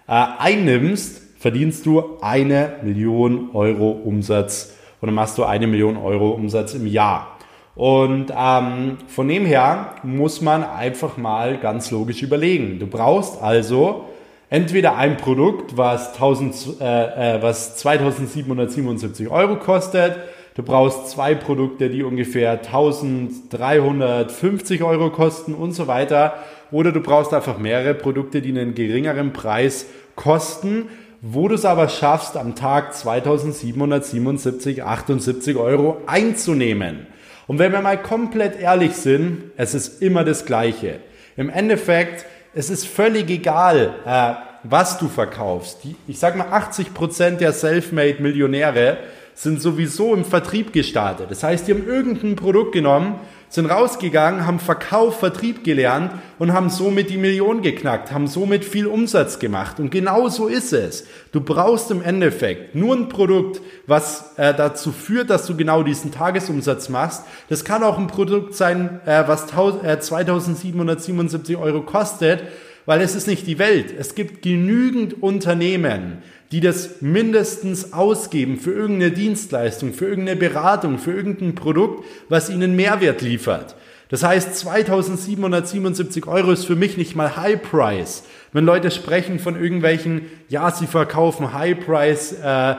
äh, 0.08 0.24
einnimmst, 0.38 1.25
verdienst 1.46 1.86
du 1.86 2.18
eine 2.20 2.74
Million 2.82 3.50
Euro 3.54 3.92
Umsatz 3.92 4.74
oder 5.00 5.12
machst 5.12 5.38
du 5.38 5.44
eine 5.44 5.68
Million 5.68 5.96
Euro 5.96 6.30
Umsatz 6.30 6.74
im 6.74 6.88
Jahr. 6.88 7.38
Und 7.76 8.32
ähm, 8.36 8.98
von 9.06 9.28
dem 9.28 9.46
her 9.46 9.94
muss 10.02 10.40
man 10.40 10.64
einfach 10.64 11.16
mal 11.18 11.58
ganz 11.58 11.92
logisch 11.92 12.24
überlegen. 12.24 12.80
Du 12.80 12.88
brauchst 12.88 13.40
also 13.40 14.06
entweder 14.50 14.96
ein 14.96 15.18
Produkt, 15.18 15.76
was, 15.76 16.14
1000, 16.14 16.80
äh, 16.80 17.36
äh, 17.36 17.42
was 17.42 17.76
2777 17.76 19.28
Euro 19.28 19.60
kostet, 19.60 20.16
du 20.56 20.64
brauchst 20.64 21.10
zwei 21.10 21.36
Produkte, 21.36 21.90
die 21.90 22.02
ungefähr 22.02 22.54
1350 22.54 24.82
Euro 24.82 25.10
kosten 25.10 25.54
und 25.54 25.74
so 25.74 25.86
weiter, 25.86 26.34
oder 26.72 26.90
du 26.90 27.00
brauchst 27.00 27.32
einfach 27.32 27.58
mehrere 27.58 27.94
Produkte, 27.94 28.42
die 28.42 28.50
einen 28.50 28.74
geringeren 28.74 29.32
Preis 29.32 29.86
kosten 30.16 30.86
wo 31.28 31.48
du 31.48 31.56
es 31.56 31.64
aber 31.64 31.88
schaffst, 31.88 32.36
am 32.36 32.54
Tag 32.54 32.94
2777, 32.94 34.84
78 34.84 35.56
Euro 35.56 36.00
einzunehmen. 36.06 37.08
Und 37.48 37.58
wenn 37.58 37.72
wir 37.72 37.80
mal 37.80 38.00
komplett 38.00 38.60
ehrlich 38.60 38.92
sind, 38.92 39.50
es 39.56 39.74
ist 39.74 40.00
immer 40.02 40.22
das 40.22 40.46
Gleiche. 40.46 41.00
Im 41.36 41.48
Endeffekt, 41.50 42.26
es 42.54 42.70
ist 42.70 42.86
völlig 42.86 43.28
egal, 43.28 43.94
äh, 44.06 44.34
was 44.62 44.98
du 44.98 45.08
verkaufst. 45.08 45.82
Die, 45.82 45.96
ich 46.06 46.20
sag 46.20 46.36
mal, 46.36 46.46
80 46.48 46.94
Prozent 46.94 47.40
der 47.40 47.52
Selfmade-Millionäre 47.52 48.98
sind 49.34 49.60
sowieso 49.60 50.14
im 50.14 50.24
Vertrieb 50.24 50.72
gestartet. 50.72 51.26
Das 51.30 51.42
heißt, 51.42 51.66
die 51.66 51.72
haben 51.72 51.88
irgendein 51.88 52.36
Produkt 52.36 52.70
genommen, 52.70 53.16
sind 53.48 53.66
rausgegangen, 53.66 54.46
haben 54.46 54.58
Verkauf, 54.58 55.20
Vertrieb 55.20 55.64
gelernt 55.64 56.12
und 56.38 56.52
haben 56.52 56.70
somit 56.70 57.10
die 57.10 57.16
Million 57.16 57.62
geknackt, 57.62 58.12
haben 58.12 58.26
somit 58.26 58.64
viel 58.64 58.86
Umsatz 58.86 59.38
gemacht. 59.38 59.78
Und 59.80 59.90
genau 59.90 60.28
so 60.28 60.46
ist 60.46 60.72
es. 60.72 61.06
Du 61.32 61.40
brauchst 61.40 61.90
im 61.90 62.02
Endeffekt 62.02 62.74
nur 62.74 62.94
ein 62.94 63.08
Produkt, 63.08 63.60
was 63.86 64.34
äh, 64.36 64.52
dazu 64.54 64.92
führt, 64.92 65.30
dass 65.30 65.46
du 65.46 65.56
genau 65.56 65.82
diesen 65.82 66.12
Tagesumsatz 66.12 66.88
machst. 66.88 67.24
Das 67.48 67.64
kann 67.64 67.82
auch 67.82 67.98
ein 67.98 68.08
Produkt 68.08 68.54
sein, 68.54 69.00
äh, 69.06 69.24
was 69.26 69.44
äh, 69.44 69.98
2777 69.98 71.56
Euro 71.56 71.82
kostet, 71.82 72.42
weil 72.84 73.00
es 73.00 73.14
ist 73.14 73.26
nicht 73.26 73.46
die 73.46 73.58
Welt. 73.58 73.94
Es 73.96 74.14
gibt 74.14 74.42
genügend 74.42 75.22
Unternehmen, 75.22 76.22
die 76.52 76.60
das 76.60 77.00
mindestens 77.00 77.92
ausgeben 77.92 78.58
für 78.58 78.72
irgendeine 78.72 79.10
Dienstleistung, 79.12 79.92
für 79.92 80.06
irgendeine 80.06 80.38
Beratung, 80.38 80.98
für 80.98 81.12
irgendein 81.12 81.54
Produkt, 81.54 82.04
was 82.28 82.50
ihnen 82.50 82.76
Mehrwert 82.76 83.20
liefert. 83.20 83.74
Das 84.08 84.22
heißt, 84.22 84.54
2777 84.56 86.26
Euro 86.28 86.52
ist 86.52 86.64
für 86.64 86.76
mich 86.76 86.96
nicht 86.96 87.16
mal 87.16 87.36
High 87.36 87.60
Price. 87.60 88.22
Wenn 88.52 88.64
Leute 88.64 88.92
sprechen 88.92 89.40
von 89.40 89.60
irgendwelchen, 89.60 90.26
ja, 90.48 90.70
sie 90.70 90.86
verkaufen 90.86 91.52
High 91.52 91.84
Price 91.84 92.32
äh, 92.32 92.76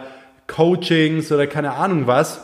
Coachings 0.48 1.30
oder 1.32 1.46
keine 1.46 1.74
Ahnung 1.74 2.08
was, 2.08 2.40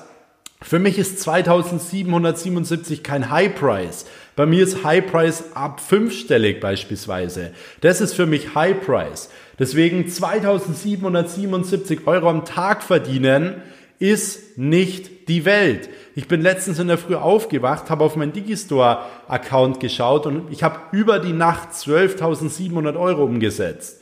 für 0.62 0.80
mich 0.80 0.98
ist 0.98 1.22
2777 1.22 3.04
kein 3.04 3.30
High 3.30 3.56
Price. 3.56 4.06
Bei 4.36 4.46
mir 4.46 4.64
ist 4.64 4.84
High 4.84 5.06
Price 5.06 5.44
ab 5.54 5.80
fünfstellig 5.80 6.60
beispielsweise. 6.60 7.52
Das 7.82 8.02
ist 8.02 8.14
für 8.14 8.26
mich 8.26 8.56
High 8.56 8.84
Price. 8.84 9.30
Deswegen 9.60 10.08
2777 10.08 12.08
Euro 12.08 12.30
am 12.30 12.44
Tag 12.44 12.82
verdienen 12.82 13.62
ist 14.00 14.58
nicht 14.58 15.30
die 15.30 15.46
Welt. 15.46 15.90
Ich 16.16 16.28
bin 16.28 16.42
letztens 16.42 16.80
in 16.80 16.88
der 16.88 16.98
Früh 16.98 17.16
aufgewacht, 17.16 17.90
habe 17.90 18.04
auf 18.04 18.16
meinen 18.16 18.34
Digistore-Account 18.34 19.80
geschaut 19.80 20.26
und 20.26 20.52
ich 20.52 20.64
habe 20.64 20.80
über 20.92 21.20
die 21.20 21.34
Nacht 21.34 21.70
12.700 21.72 23.00
Euro 23.00 23.24
umgesetzt. 23.24 24.02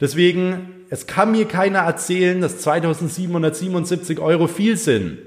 Deswegen, 0.00 0.84
es 0.90 1.06
kann 1.06 1.32
mir 1.32 1.46
keiner 1.46 1.80
erzählen, 1.80 2.40
dass 2.40 2.58
2777 2.58 4.20
Euro 4.20 4.46
viel 4.46 4.76
sind, 4.76 5.18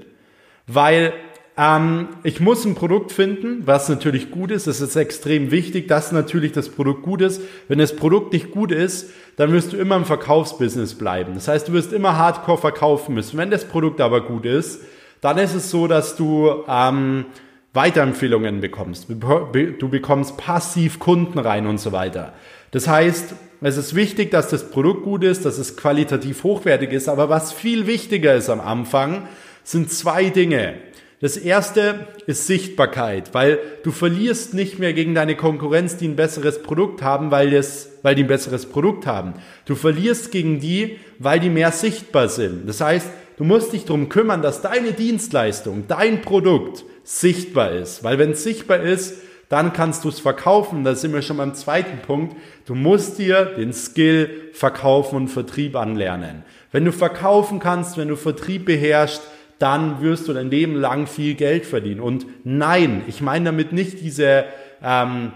weil 0.66 1.12
ähm, 1.56 2.08
ich 2.22 2.40
muss 2.40 2.64
ein 2.64 2.74
Produkt 2.74 3.12
finden, 3.12 3.62
was 3.66 3.88
natürlich 3.88 4.30
gut 4.30 4.50
ist. 4.50 4.66
Es 4.66 4.80
ist 4.80 4.96
extrem 4.96 5.50
wichtig, 5.50 5.86
dass 5.88 6.12
natürlich 6.12 6.52
das 6.52 6.70
Produkt 6.70 7.02
gut 7.02 7.20
ist. 7.20 7.42
Wenn 7.68 7.78
das 7.78 7.94
Produkt 7.94 8.32
nicht 8.32 8.50
gut 8.50 8.72
ist, 8.72 9.10
dann 9.36 9.52
wirst 9.52 9.72
du 9.72 9.76
immer 9.76 9.96
im 9.96 10.04
Verkaufsbusiness 10.04 10.94
bleiben. 10.94 11.34
Das 11.34 11.48
heißt, 11.48 11.68
du 11.68 11.72
wirst 11.72 11.92
immer 11.92 12.16
Hardcore 12.16 12.58
verkaufen 12.58 13.14
müssen. 13.14 13.36
Wenn 13.36 13.50
das 13.50 13.66
Produkt 13.66 14.00
aber 14.00 14.22
gut 14.22 14.46
ist, 14.46 14.80
dann 15.20 15.38
ist 15.38 15.54
es 15.54 15.70
so, 15.70 15.86
dass 15.86 16.16
du 16.16 16.64
ähm, 16.68 17.26
Weiterempfehlungen 17.74 18.60
bekommst. 18.60 19.06
Du 19.08 19.88
bekommst 19.88 20.36
passiv 20.36 20.98
Kunden 20.98 21.38
rein 21.38 21.66
und 21.66 21.78
so 21.78 21.92
weiter. 21.92 22.32
Das 22.70 22.88
heißt, 22.88 23.34
es 23.60 23.76
ist 23.76 23.94
wichtig, 23.94 24.30
dass 24.30 24.48
das 24.48 24.70
Produkt 24.70 25.04
gut 25.04 25.22
ist, 25.22 25.44
dass 25.44 25.58
es 25.58 25.76
qualitativ 25.76 26.42
hochwertig 26.42 26.92
ist. 26.92 27.08
Aber 27.08 27.28
was 27.28 27.52
viel 27.52 27.86
wichtiger 27.86 28.34
ist 28.34 28.50
am 28.50 28.60
Anfang, 28.60 29.28
sind 29.62 29.90
zwei 29.92 30.30
Dinge. 30.30 30.74
Das 31.22 31.36
erste 31.36 32.08
ist 32.26 32.48
Sichtbarkeit, 32.48 33.32
weil 33.32 33.60
du 33.84 33.92
verlierst 33.92 34.54
nicht 34.54 34.80
mehr 34.80 34.92
gegen 34.92 35.14
deine 35.14 35.36
Konkurrenz, 35.36 35.96
die 35.96 36.08
ein 36.08 36.16
besseres 36.16 36.64
Produkt 36.64 37.00
haben, 37.00 37.30
weil, 37.30 37.52
das, 37.52 37.90
weil 38.02 38.16
die 38.16 38.24
ein 38.24 38.28
besseres 38.28 38.66
Produkt 38.66 39.06
haben. 39.06 39.34
Du 39.64 39.76
verlierst 39.76 40.32
gegen 40.32 40.58
die, 40.58 40.98
weil 41.20 41.38
die 41.38 41.48
mehr 41.48 41.70
sichtbar 41.70 42.28
sind. 42.28 42.68
Das 42.68 42.80
heißt, 42.80 43.06
du 43.36 43.44
musst 43.44 43.72
dich 43.72 43.84
darum 43.84 44.08
kümmern, 44.08 44.42
dass 44.42 44.62
deine 44.62 44.90
Dienstleistung, 44.90 45.84
dein 45.86 46.22
Produkt 46.22 46.84
sichtbar 47.04 47.70
ist. 47.70 48.02
Weil 48.02 48.18
wenn 48.18 48.32
es 48.32 48.42
sichtbar 48.42 48.80
ist, 48.80 49.14
dann 49.48 49.72
kannst 49.72 50.02
du 50.02 50.08
es 50.08 50.18
verkaufen. 50.18 50.82
Da 50.82 50.96
sind 50.96 51.12
wir 51.12 51.22
schon 51.22 51.36
beim 51.36 51.54
zweiten 51.54 51.98
Punkt. 52.04 52.36
Du 52.66 52.74
musst 52.74 53.18
dir 53.18 53.44
den 53.44 53.72
Skill 53.72 54.50
Verkaufen 54.54 55.14
und 55.14 55.28
Vertrieb 55.28 55.76
anlernen. 55.76 56.42
Wenn 56.72 56.84
du 56.84 56.90
verkaufen 56.90 57.60
kannst, 57.60 57.96
wenn 57.96 58.08
du 58.08 58.16
Vertrieb 58.16 58.64
beherrschst, 58.64 59.22
dann 59.62 60.02
wirst 60.02 60.26
du 60.26 60.32
dein 60.32 60.50
Leben 60.50 60.74
lang 60.74 61.06
viel 61.06 61.34
Geld 61.34 61.64
verdienen. 61.64 62.00
Und 62.00 62.26
nein, 62.44 63.02
ich 63.06 63.20
meine 63.20 63.46
damit 63.46 63.72
nicht 63.72 64.00
diese 64.00 64.44
ähm, 64.82 65.32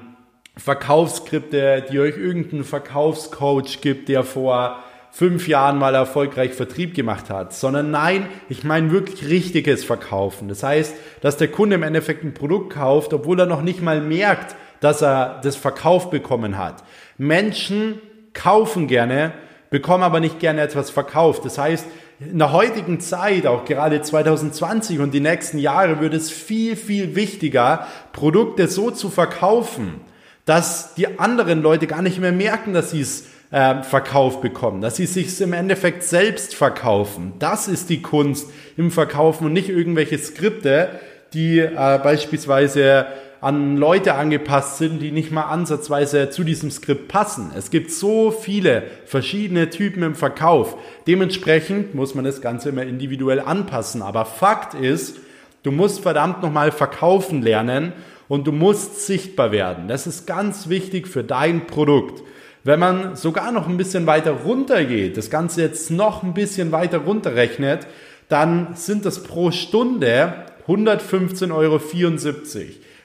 Verkaufsskripte, 0.57 1.85
die 1.91 2.01
euch 2.01 2.17
irgendein 2.17 2.65
Verkaufscoach 2.65 3.81
gibt, 3.81 4.09
der 4.09 4.25
vor 4.25 4.83
fünf 5.13 5.49
Jahren 5.49 5.79
mal 5.79 5.95
erfolgreich 5.95 6.53
Vertrieb 6.53 6.95
gemacht 6.95 7.31
hat, 7.31 7.55
sondern 7.55 7.91
nein, 7.91 8.27
ich 8.49 8.65
meine 8.65 8.91
wirklich 8.91 9.31
richtiges 9.31 9.85
Verkaufen. 9.85 10.49
Das 10.49 10.63
heißt, 10.63 10.95
dass 11.21 11.37
der 11.37 11.49
Kunde 11.49 11.77
im 11.77 11.83
Endeffekt 11.83 12.25
ein 12.25 12.35
Produkt 12.35 12.75
kauft, 12.75 13.15
obwohl 13.15 13.41
er 13.41 13.47
noch 13.47 13.63
nicht 13.63 13.81
mal 13.81 14.01
merkt, 14.01 14.57
dass 14.81 15.03
er 15.03 15.41
das 15.43 15.57
verkauft 15.57 16.11
bekommen 16.11 16.59
hat. 16.59 16.83
Menschen 17.17 18.01
kaufen 18.35 18.89
gerne, 18.89 19.33
bekommen 19.71 20.03
aber 20.03 20.21
nicht 20.21 20.39
gerne 20.41 20.61
etwas 20.61 20.91
verkauft. 20.91 21.45
Das 21.45 21.57
heißt, 21.59 21.87
in 22.19 22.39
der 22.39 22.53
heutigen 22.53 23.01
Zeit, 23.01 23.47
auch 23.47 23.65
gerade 23.65 24.01
2020 24.01 25.01
und 25.01 25.13
die 25.13 25.21
nächsten 25.21 25.59
Jahre, 25.59 26.01
wird 26.01 26.15
es 26.15 26.31
viel, 26.31 26.77
viel 26.77 27.15
wichtiger, 27.15 27.87
Produkte 28.13 28.69
so 28.69 28.91
zu 28.91 29.11
verkaufen, 29.11 30.01
dass 30.47 30.95
die 30.95 31.19
anderen 31.19 31.61
Leute 31.61 31.87
gar 31.87 32.03
nicht 32.03 32.19
mehr 32.19 32.33
merken, 32.33 32.73
dass 32.73 32.93
sie 32.93 33.03
es 33.03 33.27
äh, 33.51 33.83
verkauft 33.83 34.41
bekommen, 34.41 34.81
dass 34.81 34.97
sie 34.97 35.07
sich 35.07 35.41
im 35.41 35.53
Endeffekt 35.53 36.03
selbst 36.05 36.55
verkaufen. 36.55 37.35
Das 37.39 37.69
ist 37.69 37.91
die 37.91 38.01
Kunst 38.01 38.51
im 38.77 38.91
Verkaufen 38.91 39.47
und 39.47 39.53
nicht 39.53 39.69
irgendwelche 39.69 40.19
Skripte, 40.19 40.89
die 41.35 41.59
äh, 41.59 42.01
beispielsweise 42.03 43.07
an 43.41 43.77
Leute 43.77 44.15
angepasst 44.15 44.79
sind, 44.79 45.01
die 45.01 45.13
nicht 45.13 45.31
mal 45.31 45.45
ansatzweise 45.45 46.31
zu 46.31 46.45
diesem 46.45 46.71
Skript 46.71 47.09
passen. 47.09 47.51
Es 47.57 47.71
gibt 47.71 47.91
so 47.91 48.31
viele 48.31 48.85
verschiedene 49.05 49.71
Typen 49.71 50.03
im 50.03 50.15
Verkauf. 50.15 50.77
Dementsprechend 51.07 51.95
muss 51.95 52.15
man 52.15 52.25
das 52.25 52.41
Ganze 52.41 52.71
immer 52.71 52.83
individuell 52.83 53.41
anpassen. 53.41 54.03
Aber 54.03 54.25
Fakt 54.25 54.75
ist, 54.75 55.19
du 55.63 55.71
musst 55.71 56.01
verdammt 56.01 56.43
nochmal 56.43 56.73
verkaufen 56.73 57.43
lernen 57.43 57.93
und 58.29 58.47
du 58.47 58.53
musst 58.53 59.07
sichtbar 59.07 59.53
werden. 59.53 59.89
Das 59.89 60.07
ist 60.07 60.27
ganz 60.27 60.69
wichtig 60.69 61.07
für 61.07 61.23
dein 61.23 61.67
Produkt. 61.67 62.23
Wenn 62.65 62.81
man 62.81 63.15
sogar 63.15 63.53
noch 63.53 63.69
ein 63.69 63.77
bisschen 63.77 64.07
weiter 64.07 64.33
runter 64.33 64.85
geht, 64.85 65.17
das 65.17 65.31
Ganze 65.31 65.63
jetzt 65.63 65.91
noch 65.91 66.25
ein 66.25 66.35
bisschen 66.35 66.73
weiter 66.73 66.99
runterrechnet, 66.99 67.87
dann 68.29 68.75
sind 68.75 69.05
das 69.05 69.23
pro 69.23 69.53
Stunde 69.53 70.47
115,74 70.67 71.53
Euro. 71.53 71.79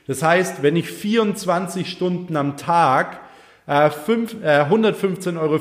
Das 0.08 0.24
heißt, 0.24 0.64
wenn 0.64 0.76
ich 0.76 0.90
24 0.90 1.90
Stunden 1.90 2.36
am 2.36 2.58
Tag 2.58 3.20
äh, 3.68 3.88
äh, 3.88 3.90
115,74 3.90 5.38
Euro 5.40 5.60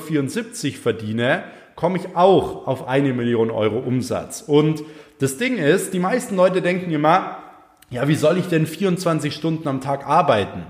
verdiene, 0.81 1.43
komme 1.75 1.97
ich 1.97 2.15
auch 2.15 2.67
auf 2.67 2.87
eine 2.87 3.13
Million 3.13 3.51
Euro 3.51 3.79
Umsatz. 3.79 4.43
Und 4.45 4.83
das 5.19 5.37
Ding 5.37 5.57
ist, 5.57 5.93
die 5.93 5.99
meisten 5.99 6.35
Leute 6.35 6.61
denken 6.61 6.91
immer, 6.91 7.37
ja, 7.89 8.07
wie 8.07 8.15
soll 8.15 8.37
ich 8.37 8.47
denn 8.47 8.65
24 8.65 9.33
Stunden 9.33 9.67
am 9.67 9.81
Tag 9.81 10.07
arbeiten? 10.07 10.63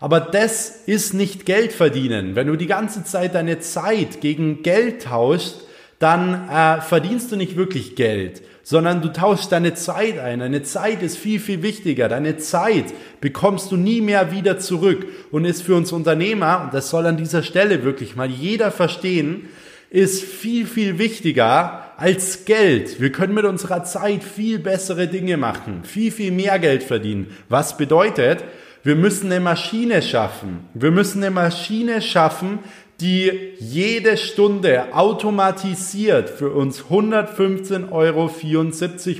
Aber 0.00 0.20
das 0.20 0.70
ist 0.86 1.12
nicht 1.12 1.44
Geld 1.44 1.72
verdienen. 1.72 2.36
Wenn 2.36 2.46
du 2.46 2.56
die 2.56 2.66
ganze 2.66 3.04
Zeit 3.04 3.34
deine 3.34 3.58
Zeit 3.58 4.20
gegen 4.20 4.62
Geld 4.62 5.02
tauschst, 5.02 5.67
dann 5.98 6.48
äh, 6.48 6.80
verdienst 6.80 7.32
du 7.32 7.36
nicht 7.36 7.56
wirklich 7.56 7.96
Geld, 7.96 8.42
sondern 8.62 9.02
du 9.02 9.12
tauschst 9.12 9.50
deine 9.50 9.74
Zeit 9.74 10.18
ein. 10.18 10.40
Deine 10.40 10.62
Zeit 10.62 11.02
ist 11.02 11.18
viel, 11.18 11.40
viel 11.40 11.62
wichtiger. 11.62 12.08
Deine 12.08 12.36
Zeit 12.36 12.94
bekommst 13.20 13.72
du 13.72 13.76
nie 13.76 14.00
mehr 14.00 14.30
wieder 14.30 14.58
zurück 14.58 15.06
und 15.30 15.44
ist 15.44 15.62
für 15.62 15.74
uns 15.74 15.90
Unternehmer, 15.90 16.62
und 16.64 16.74
das 16.74 16.90
soll 16.90 17.06
an 17.06 17.16
dieser 17.16 17.42
Stelle 17.42 17.82
wirklich 17.82 18.14
mal 18.14 18.30
jeder 18.30 18.70
verstehen, 18.70 19.48
ist 19.90 20.22
viel, 20.22 20.66
viel 20.66 20.98
wichtiger 20.98 21.92
als 21.96 22.44
Geld. 22.44 23.00
Wir 23.00 23.10
können 23.10 23.34
mit 23.34 23.44
unserer 23.44 23.84
Zeit 23.84 24.22
viel 24.22 24.58
bessere 24.58 25.08
Dinge 25.08 25.36
machen, 25.36 25.82
viel, 25.82 26.12
viel 26.12 26.30
mehr 26.30 26.58
Geld 26.58 26.82
verdienen. 26.82 27.34
Was 27.48 27.76
bedeutet, 27.76 28.44
wir 28.84 28.96
müssen 28.96 29.32
eine 29.32 29.40
Maschine 29.40 30.02
schaffen. 30.02 30.60
Wir 30.74 30.90
müssen 30.90 31.22
eine 31.22 31.32
Maschine 31.32 32.00
schaffen, 32.00 32.60
die 33.00 33.54
jede 33.60 34.16
Stunde 34.16 34.92
automatisiert 34.92 36.30
für 36.30 36.50
uns 36.50 36.84
115,74 36.84 37.92
Euro 37.92 38.30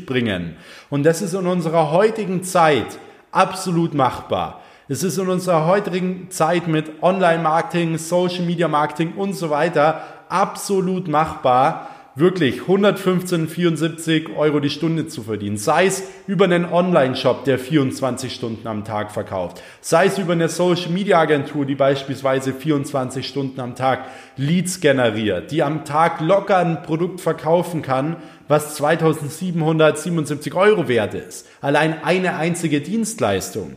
bringen. 0.05 0.57
Und 0.91 1.05
das 1.05 1.23
ist 1.23 1.35
in 1.35 1.47
unserer 1.47 1.93
heutigen 1.93 2.43
Zeit 2.43 2.99
absolut 3.31 3.95
machbar. 3.95 4.62
Es 4.88 5.03
ist 5.03 5.19
in 5.19 5.29
unserer 5.29 5.67
heutigen 5.67 6.31
Zeit 6.31 6.67
mit 6.67 7.03
Online-Marketing, 7.03 7.99
Social-Media-Marketing 7.99 9.12
und 9.12 9.35
so 9.35 9.51
weiter 9.51 10.03
absolut 10.29 11.09
machbar 11.09 11.88
wirklich 12.18 12.61
115,74 12.62 14.37
Euro 14.37 14.61
die 14.61 14.70
Stunde 14.70 15.07
zu 15.07 15.22
verdienen. 15.22 15.57
Sei 15.57 15.87
es 15.87 16.02
über 16.26 16.44
einen 16.44 16.64
Online-Shop, 16.64 17.44
der 17.44 17.59
24 17.59 18.35
Stunden 18.35 18.66
am 18.66 18.85
Tag 18.85 19.12
verkauft. 19.12 19.62
Sei 19.81 20.07
es 20.07 20.18
über 20.18 20.33
eine 20.33 20.48
Social-Media-Agentur, 20.48 21.64
die 21.64 21.74
beispielsweise 21.74 22.52
24 22.52 23.26
Stunden 23.26 23.61
am 23.61 23.74
Tag 23.74 24.07
Leads 24.37 24.81
generiert, 24.81 25.50
die 25.50 25.62
am 25.62 25.85
Tag 25.85 26.20
locker 26.20 26.59
ein 26.59 26.83
Produkt 26.83 27.20
verkaufen 27.20 27.83
kann, 27.83 28.16
was 28.48 28.76
2777 28.76 30.54
Euro 30.54 30.88
wert 30.88 31.14
ist. 31.14 31.46
Allein 31.61 32.02
eine 32.02 32.37
einzige 32.37 32.81
Dienstleistung. 32.81 33.76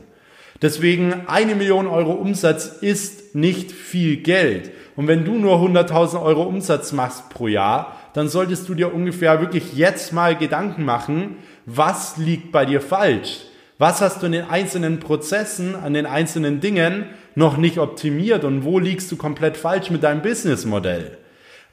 Deswegen 0.61 1.27
eine 1.27 1.55
Million 1.55 1.87
Euro 1.87 2.11
Umsatz 2.11 2.67
ist 2.81 3.33
nicht 3.33 3.71
viel 3.71 4.17
Geld. 4.17 4.71
Und 4.95 5.07
wenn 5.07 5.25
du 5.25 5.33
nur 5.33 5.55
100.000 5.55 6.21
Euro 6.21 6.43
Umsatz 6.43 6.91
machst 6.91 7.29
pro 7.29 7.47
Jahr, 7.47 7.97
dann 8.13 8.27
solltest 8.27 8.67
du 8.69 8.75
dir 8.75 8.93
ungefähr 8.93 9.39
wirklich 9.41 9.73
jetzt 9.73 10.13
mal 10.13 10.35
Gedanken 10.35 10.85
machen, 10.85 11.37
was 11.65 12.17
liegt 12.17 12.51
bei 12.51 12.65
dir 12.65 12.81
falsch? 12.81 13.41
Was 13.77 14.01
hast 14.01 14.21
du 14.21 14.27
in 14.27 14.33
den 14.33 14.49
einzelnen 14.49 14.99
Prozessen, 14.99 15.75
an 15.75 15.93
den 15.93 16.05
einzelnen 16.05 16.59
Dingen 16.59 17.05
noch 17.33 17.57
nicht 17.57 17.79
optimiert 17.79 18.43
und 18.43 18.63
wo 18.63 18.77
liegst 18.77 19.11
du 19.11 19.17
komplett 19.17 19.57
falsch 19.57 19.89
mit 19.89 20.03
deinem 20.03 20.21
Businessmodell? 20.21 21.17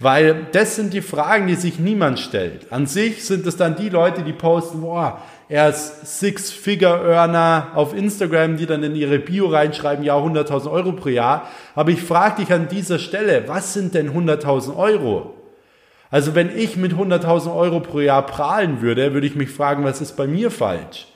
Weil 0.01 0.46
das 0.53 0.77
sind 0.77 0.94
die 0.94 1.03
Fragen, 1.03 1.48
die 1.48 1.57
sich 1.57 1.81
niemand 1.81 2.20
stellt. 2.20 2.72
An 2.72 2.87
sich 2.87 3.24
sind 3.24 3.44
es 3.46 3.57
dann 3.57 3.74
die 3.74 3.88
Leute, 3.88 4.22
die 4.22 4.33
posten, 4.33 4.81
boah, 4.81 5.20
er 5.48 5.70
ist 5.70 6.20
Six-Figure-Earner 6.20 7.72
auf 7.74 7.94
Instagram, 7.94 8.57
die 8.57 8.66
dann 8.66 8.85
in 8.85 8.94
ihre 8.94 9.18
Bio 9.18 9.48
reinschreiben, 9.48 10.05
ja, 10.05 10.16
100.000 10.16 10.70
Euro 10.70 10.92
pro 10.92 11.09
Jahr. 11.09 11.48
Aber 11.74 11.90
ich 11.90 12.01
frage 12.01 12.42
dich 12.42 12.53
an 12.53 12.68
dieser 12.68 12.98
Stelle, 12.98 13.44
was 13.48 13.74
sind 13.74 13.94
denn 13.94 14.12
100.000 14.12 14.77
Euro? 14.77 15.35
Also 16.11 16.35
wenn 16.35 16.57
ich 16.57 16.77
mit 16.77 16.94
100.000 16.94 17.55
Euro 17.55 17.81
pro 17.81 18.01
Jahr 18.01 18.25
prahlen 18.25 18.81
würde, 18.81 19.12
würde 19.12 19.27
ich 19.27 19.35
mich 19.35 19.51
fragen, 19.51 19.85
was 19.85 20.01
ist 20.01 20.16
bei 20.16 20.27
mir 20.27 20.51
falsch? 20.51 21.07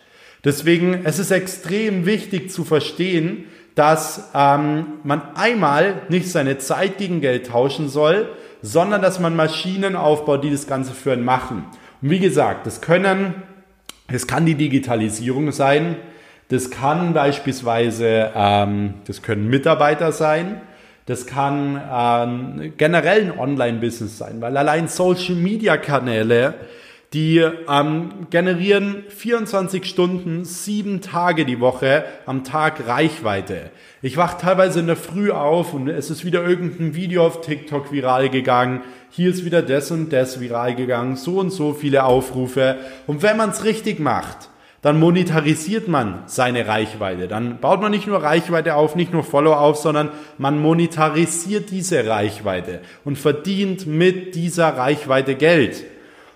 Deswegen, 0.45 1.03
es 1.05 1.19
ist 1.19 1.31
extrem 1.31 2.05
wichtig 2.05 2.51
zu 2.51 2.65
verstehen, 2.65 3.45
dass 3.75 4.31
ähm, 4.35 4.85
man 5.03 5.23
einmal 5.35 6.03
nicht 6.09 6.29
seine 6.31 6.59
Zeit 6.59 6.99
gegen 6.99 7.21
Geld 7.21 7.47
tauschen 7.47 7.89
soll, 7.89 8.29
sondern 8.61 9.01
dass 9.01 9.19
man 9.19 9.35
Maschinen 9.35 9.97
aufbaut, 9.97 10.45
die 10.45 10.51
das 10.51 10.67
Ganze 10.67 10.93
für 10.93 11.13
einen 11.13 11.25
machen. 11.25 11.65
Und 12.03 12.11
wie 12.11 12.19
gesagt, 12.19 12.67
das 12.67 12.81
können, 12.81 13.35
es 14.09 14.27
kann 14.27 14.45
die 14.45 14.57
Digitalisierung 14.57 15.53
sein, 15.53 15.97
das 16.49 16.71
kann 16.71 17.15
beispielsweise, 17.15 18.31
ähm, 18.35 18.95
das 19.07 19.23
können 19.23 19.49
Mitarbeiter 19.49 20.13
sein, 20.13 20.61
das 21.07 21.27
kann 21.27 21.77
äh, 21.77 22.69
generell 22.71 23.33
ein 23.33 23.39
Online-Business 23.39 24.19
sein, 24.19 24.41
weil 24.41 24.57
allein 24.57 24.89
Social-Media-Kanäle, 24.89 26.55
die 27.13 27.39
ähm, 27.69 28.27
generieren 28.31 29.05
24 29.09 29.85
Stunden, 29.85 30.45
sieben 30.45 31.01
Tage 31.03 31.45
die 31.45 31.61
Woche 31.61 32.05
am 32.25 32.45
Tag 32.45 32.87
Reichweite. 32.87 33.71
Ich 34.01 34.17
wach 34.17 34.35
teilweise 34.35 34.81
in 34.81 34.87
der 34.87 34.97
Früh 34.97 35.31
auf 35.31 35.75
und 35.75 35.89
es 35.89 36.09
ist 36.09 36.25
wieder 36.25 36.47
irgendein 36.47 36.95
Video 36.95 37.27
auf 37.27 37.43
TikTok 37.43 37.93
viral 37.93 38.31
gegangen. 38.31 38.81
Hier 39.11 39.29
ist 39.29 39.45
wieder 39.45 39.61
das 39.61 39.91
und 39.91 40.11
das 40.11 40.41
viral 40.41 40.75
gegangen. 40.75 41.17
So 41.17 41.39
und 41.39 41.51
so 41.51 41.75
viele 41.75 42.05
Aufrufe. 42.05 42.77
Und 43.07 43.23
wenn 43.23 43.37
man 43.37 43.51
es 43.51 43.65
richtig 43.65 44.01
macht, 44.01 44.49
dann 44.83 44.99
monetarisiert 44.99 45.87
man 45.87 46.25
seine 46.27 46.67
Reichweite. 46.67 47.29
Dann 47.29 47.59
baut 47.61 47.81
man 47.81 47.93
nicht 47.93 48.09
nur 48.09 48.23
Reichweite 48.23 48.75
auf, 48.75 48.97
nicht 48.97 49.13
nur 49.13 49.23
Follow 49.23 49.55
auf, 49.55 49.77
sondern 49.77 50.11
man 50.39 50.61
monetarisiert 50.61 51.71
diese 51.71 52.07
Reichweite 52.07 52.81
und 53.05 53.17
verdient 53.17 53.87
mit 53.87 54.35
dieser 54.35 54.77
Reichweite 54.77 55.37
Geld. 55.37 55.85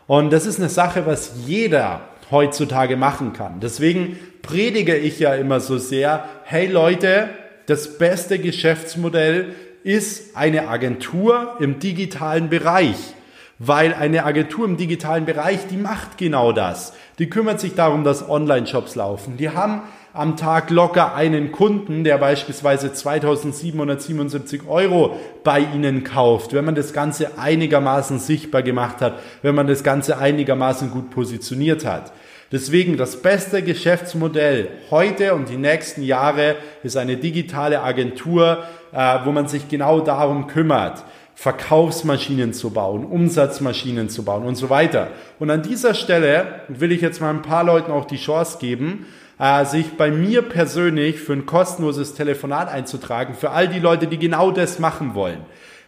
Und 0.07 0.33
das 0.33 0.47
ist 0.47 0.61
eine 0.61 0.69
Sache, 0.69 1.07
was 1.07 1.33
jeder 1.45 2.03
heutzutage 2.31 2.97
machen 2.97 3.33
kann. 3.33 3.59
Deswegen 3.61 4.17
predige 4.43 4.97
ich 4.97 5.19
ja 5.19 5.35
immer 5.35 5.59
so 5.59 5.77
sehr, 5.77 6.25
hey 6.45 6.69
Leute, 6.69 7.29
das 7.67 7.99
beste 7.99 8.39
Geschäftsmodell 8.39 9.55
ist 9.83 10.37
eine 10.37 10.69
Agentur 10.69 11.57
im 11.59 11.81
digitalen 11.81 12.49
Bereich. 12.49 13.16
Weil 13.59 13.95
eine 13.95 14.25
Agentur 14.25 14.67
im 14.67 14.77
digitalen 14.77 15.25
Bereich, 15.25 15.67
die 15.69 15.79
macht 15.79 16.19
genau 16.19 16.53
das. 16.53 16.93
Die 17.19 17.31
kümmert 17.31 17.59
sich 17.59 17.75
darum, 17.75 18.05
dass 18.05 18.29
Online-Shops 18.29 18.97
laufen. 18.97 19.39
Die 19.39 19.51
haben 19.51 19.83
am 20.13 20.37
Tag 20.37 20.71
locker 20.71 21.15
einen 21.15 21.53
Kunden, 21.53 22.03
der 22.03 22.19
beispielsweise 22.19 22.93
2777 22.93 24.67
Euro 24.67 25.19
bei 25.45 25.61
Ihnen 25.61 26.05
kauft, 26.05 26.55
wenn 26.55 26.65
man 26.65 26.75
das 26.75 26.93
Ganze 26.93 27.39
einigermaßen 27.39 28.19
sichtbar 28.19 28.63
gemacht 28.63 29.01
hat, 29.01 29.19
wenn 29.43 29.55
man 29.55 29.67
das 29.67 29.85
Ganze 29.85 30.19
einigermaßen 30.19 30.91
gut 30.91 31.11
positioniert 31.11 31.85
hat. 31.85 32.13
Deswegen 32.53 32.97
das 32.97 33.23
beste 33.23 33.63
Geschäftsmodell 33.63 34.69
heute 34.91 35.35
und 35.35 35.49
die 35.49 35.57
nächsten 35.57 36.03
Jahre 36.03 36.57
ist 36.83 36.97
eine 36.97 37.17
digitale 37.17 37.83
Agentur, 37.83 38.63
äh, 38.93 39.19
wo 39.25 39.33
man 39.33 39.49
sich 39.49 39.69
genau 39.69 40.01
darum 40.01 40.47
kümmert. 40.47 41.03
Verkaufsmaschinen 41.39 42.55
zu 42.55 42.71
bauen, 42.71 43.05
Umsatzmaschinen 43.05 44.09
zu 44.09 44.25
bauen 44.25 44.45
und 44.45 44.57
so 44.57 44.71
weiter. 44.71 45.11
Und 45.39 45.51
an 45.51 45.63
dieser 45.63 45.93
Stelle 45.93 46.63
will 46.69 46.91
ich 46.93 47.03
jetzt 47.03 47.21
mal 47.21 47.29
ein 47.29 47.43
paar 47.43 47.63
Leuten 47.63 47.93
auch 47.93 48.07
die 48.07 48.17
Chance 48.17 48.57
geben, 48.59 49.05
äh, 49.39 49.67
sich 49.67 49.99
bei 49.99 50.11
mir 50.11 50.41
persönlich 50.41 51.21
für 51.21 51.35
ein 51.35 51.45
kostenloses 51.45 52.15
Telefonat 52.15 52.69
einzutragen, 52.69 53.35
für 53.35 53.51
all 53.51 53.69
die 53.69 53.81
Leute, 53.81 54.07
die 54.07 54.19
genau 54.19 54.51
das 54.51 54.79
machen 54.79 55.15
wollen. 55.15 55.41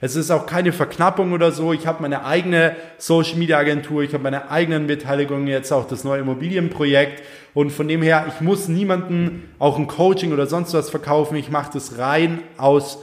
Es 0.03 0.17
ist 0.17 0.31
auch 0.31 0.45
keine 0.45 0.73
Verknappung 0.73 1.33
oder 1.33 1.51
so. 1.51 1.73
Ich 1.73 1.87
habe 1.87 2.03
meine 2.03 2.27
eigene 2.27 2.77
Social 2.99 3.39
Media 3.39 3.57
Agentur, 3.57 4.03
ich 4.03 4.13
habe 4.13 4.23
meine 4.23 4.51
eigenen 4.51 4.87
Beteiligungen, 4.87 5.49
jetzt 5.49 5.73
auch 5.73 5.89
das 5.89 6.05
neue 6.05 6.21
Immobilienprojekt. 6.21 7.23
Und 7.55 7.71
von 7.71 7.89
dem 7.89 8.03
her, 8.03 8.27
ich 8.29 8.43
muss 8.43 8.69
niemanden 8.69 9.49
auch 9.59 9.79
ein 9.79 9.89
Coaching 9.89 10.33
oder 10.35 10.47
sonst 10.47 10.75
was 10.75 10.91
verkaufen. 10.91 11.37
Ich 11.37 11.51
mache 11.51 11.73
das 11.73 11.97
rein 11.97 12.41
aus, 12.59 12.99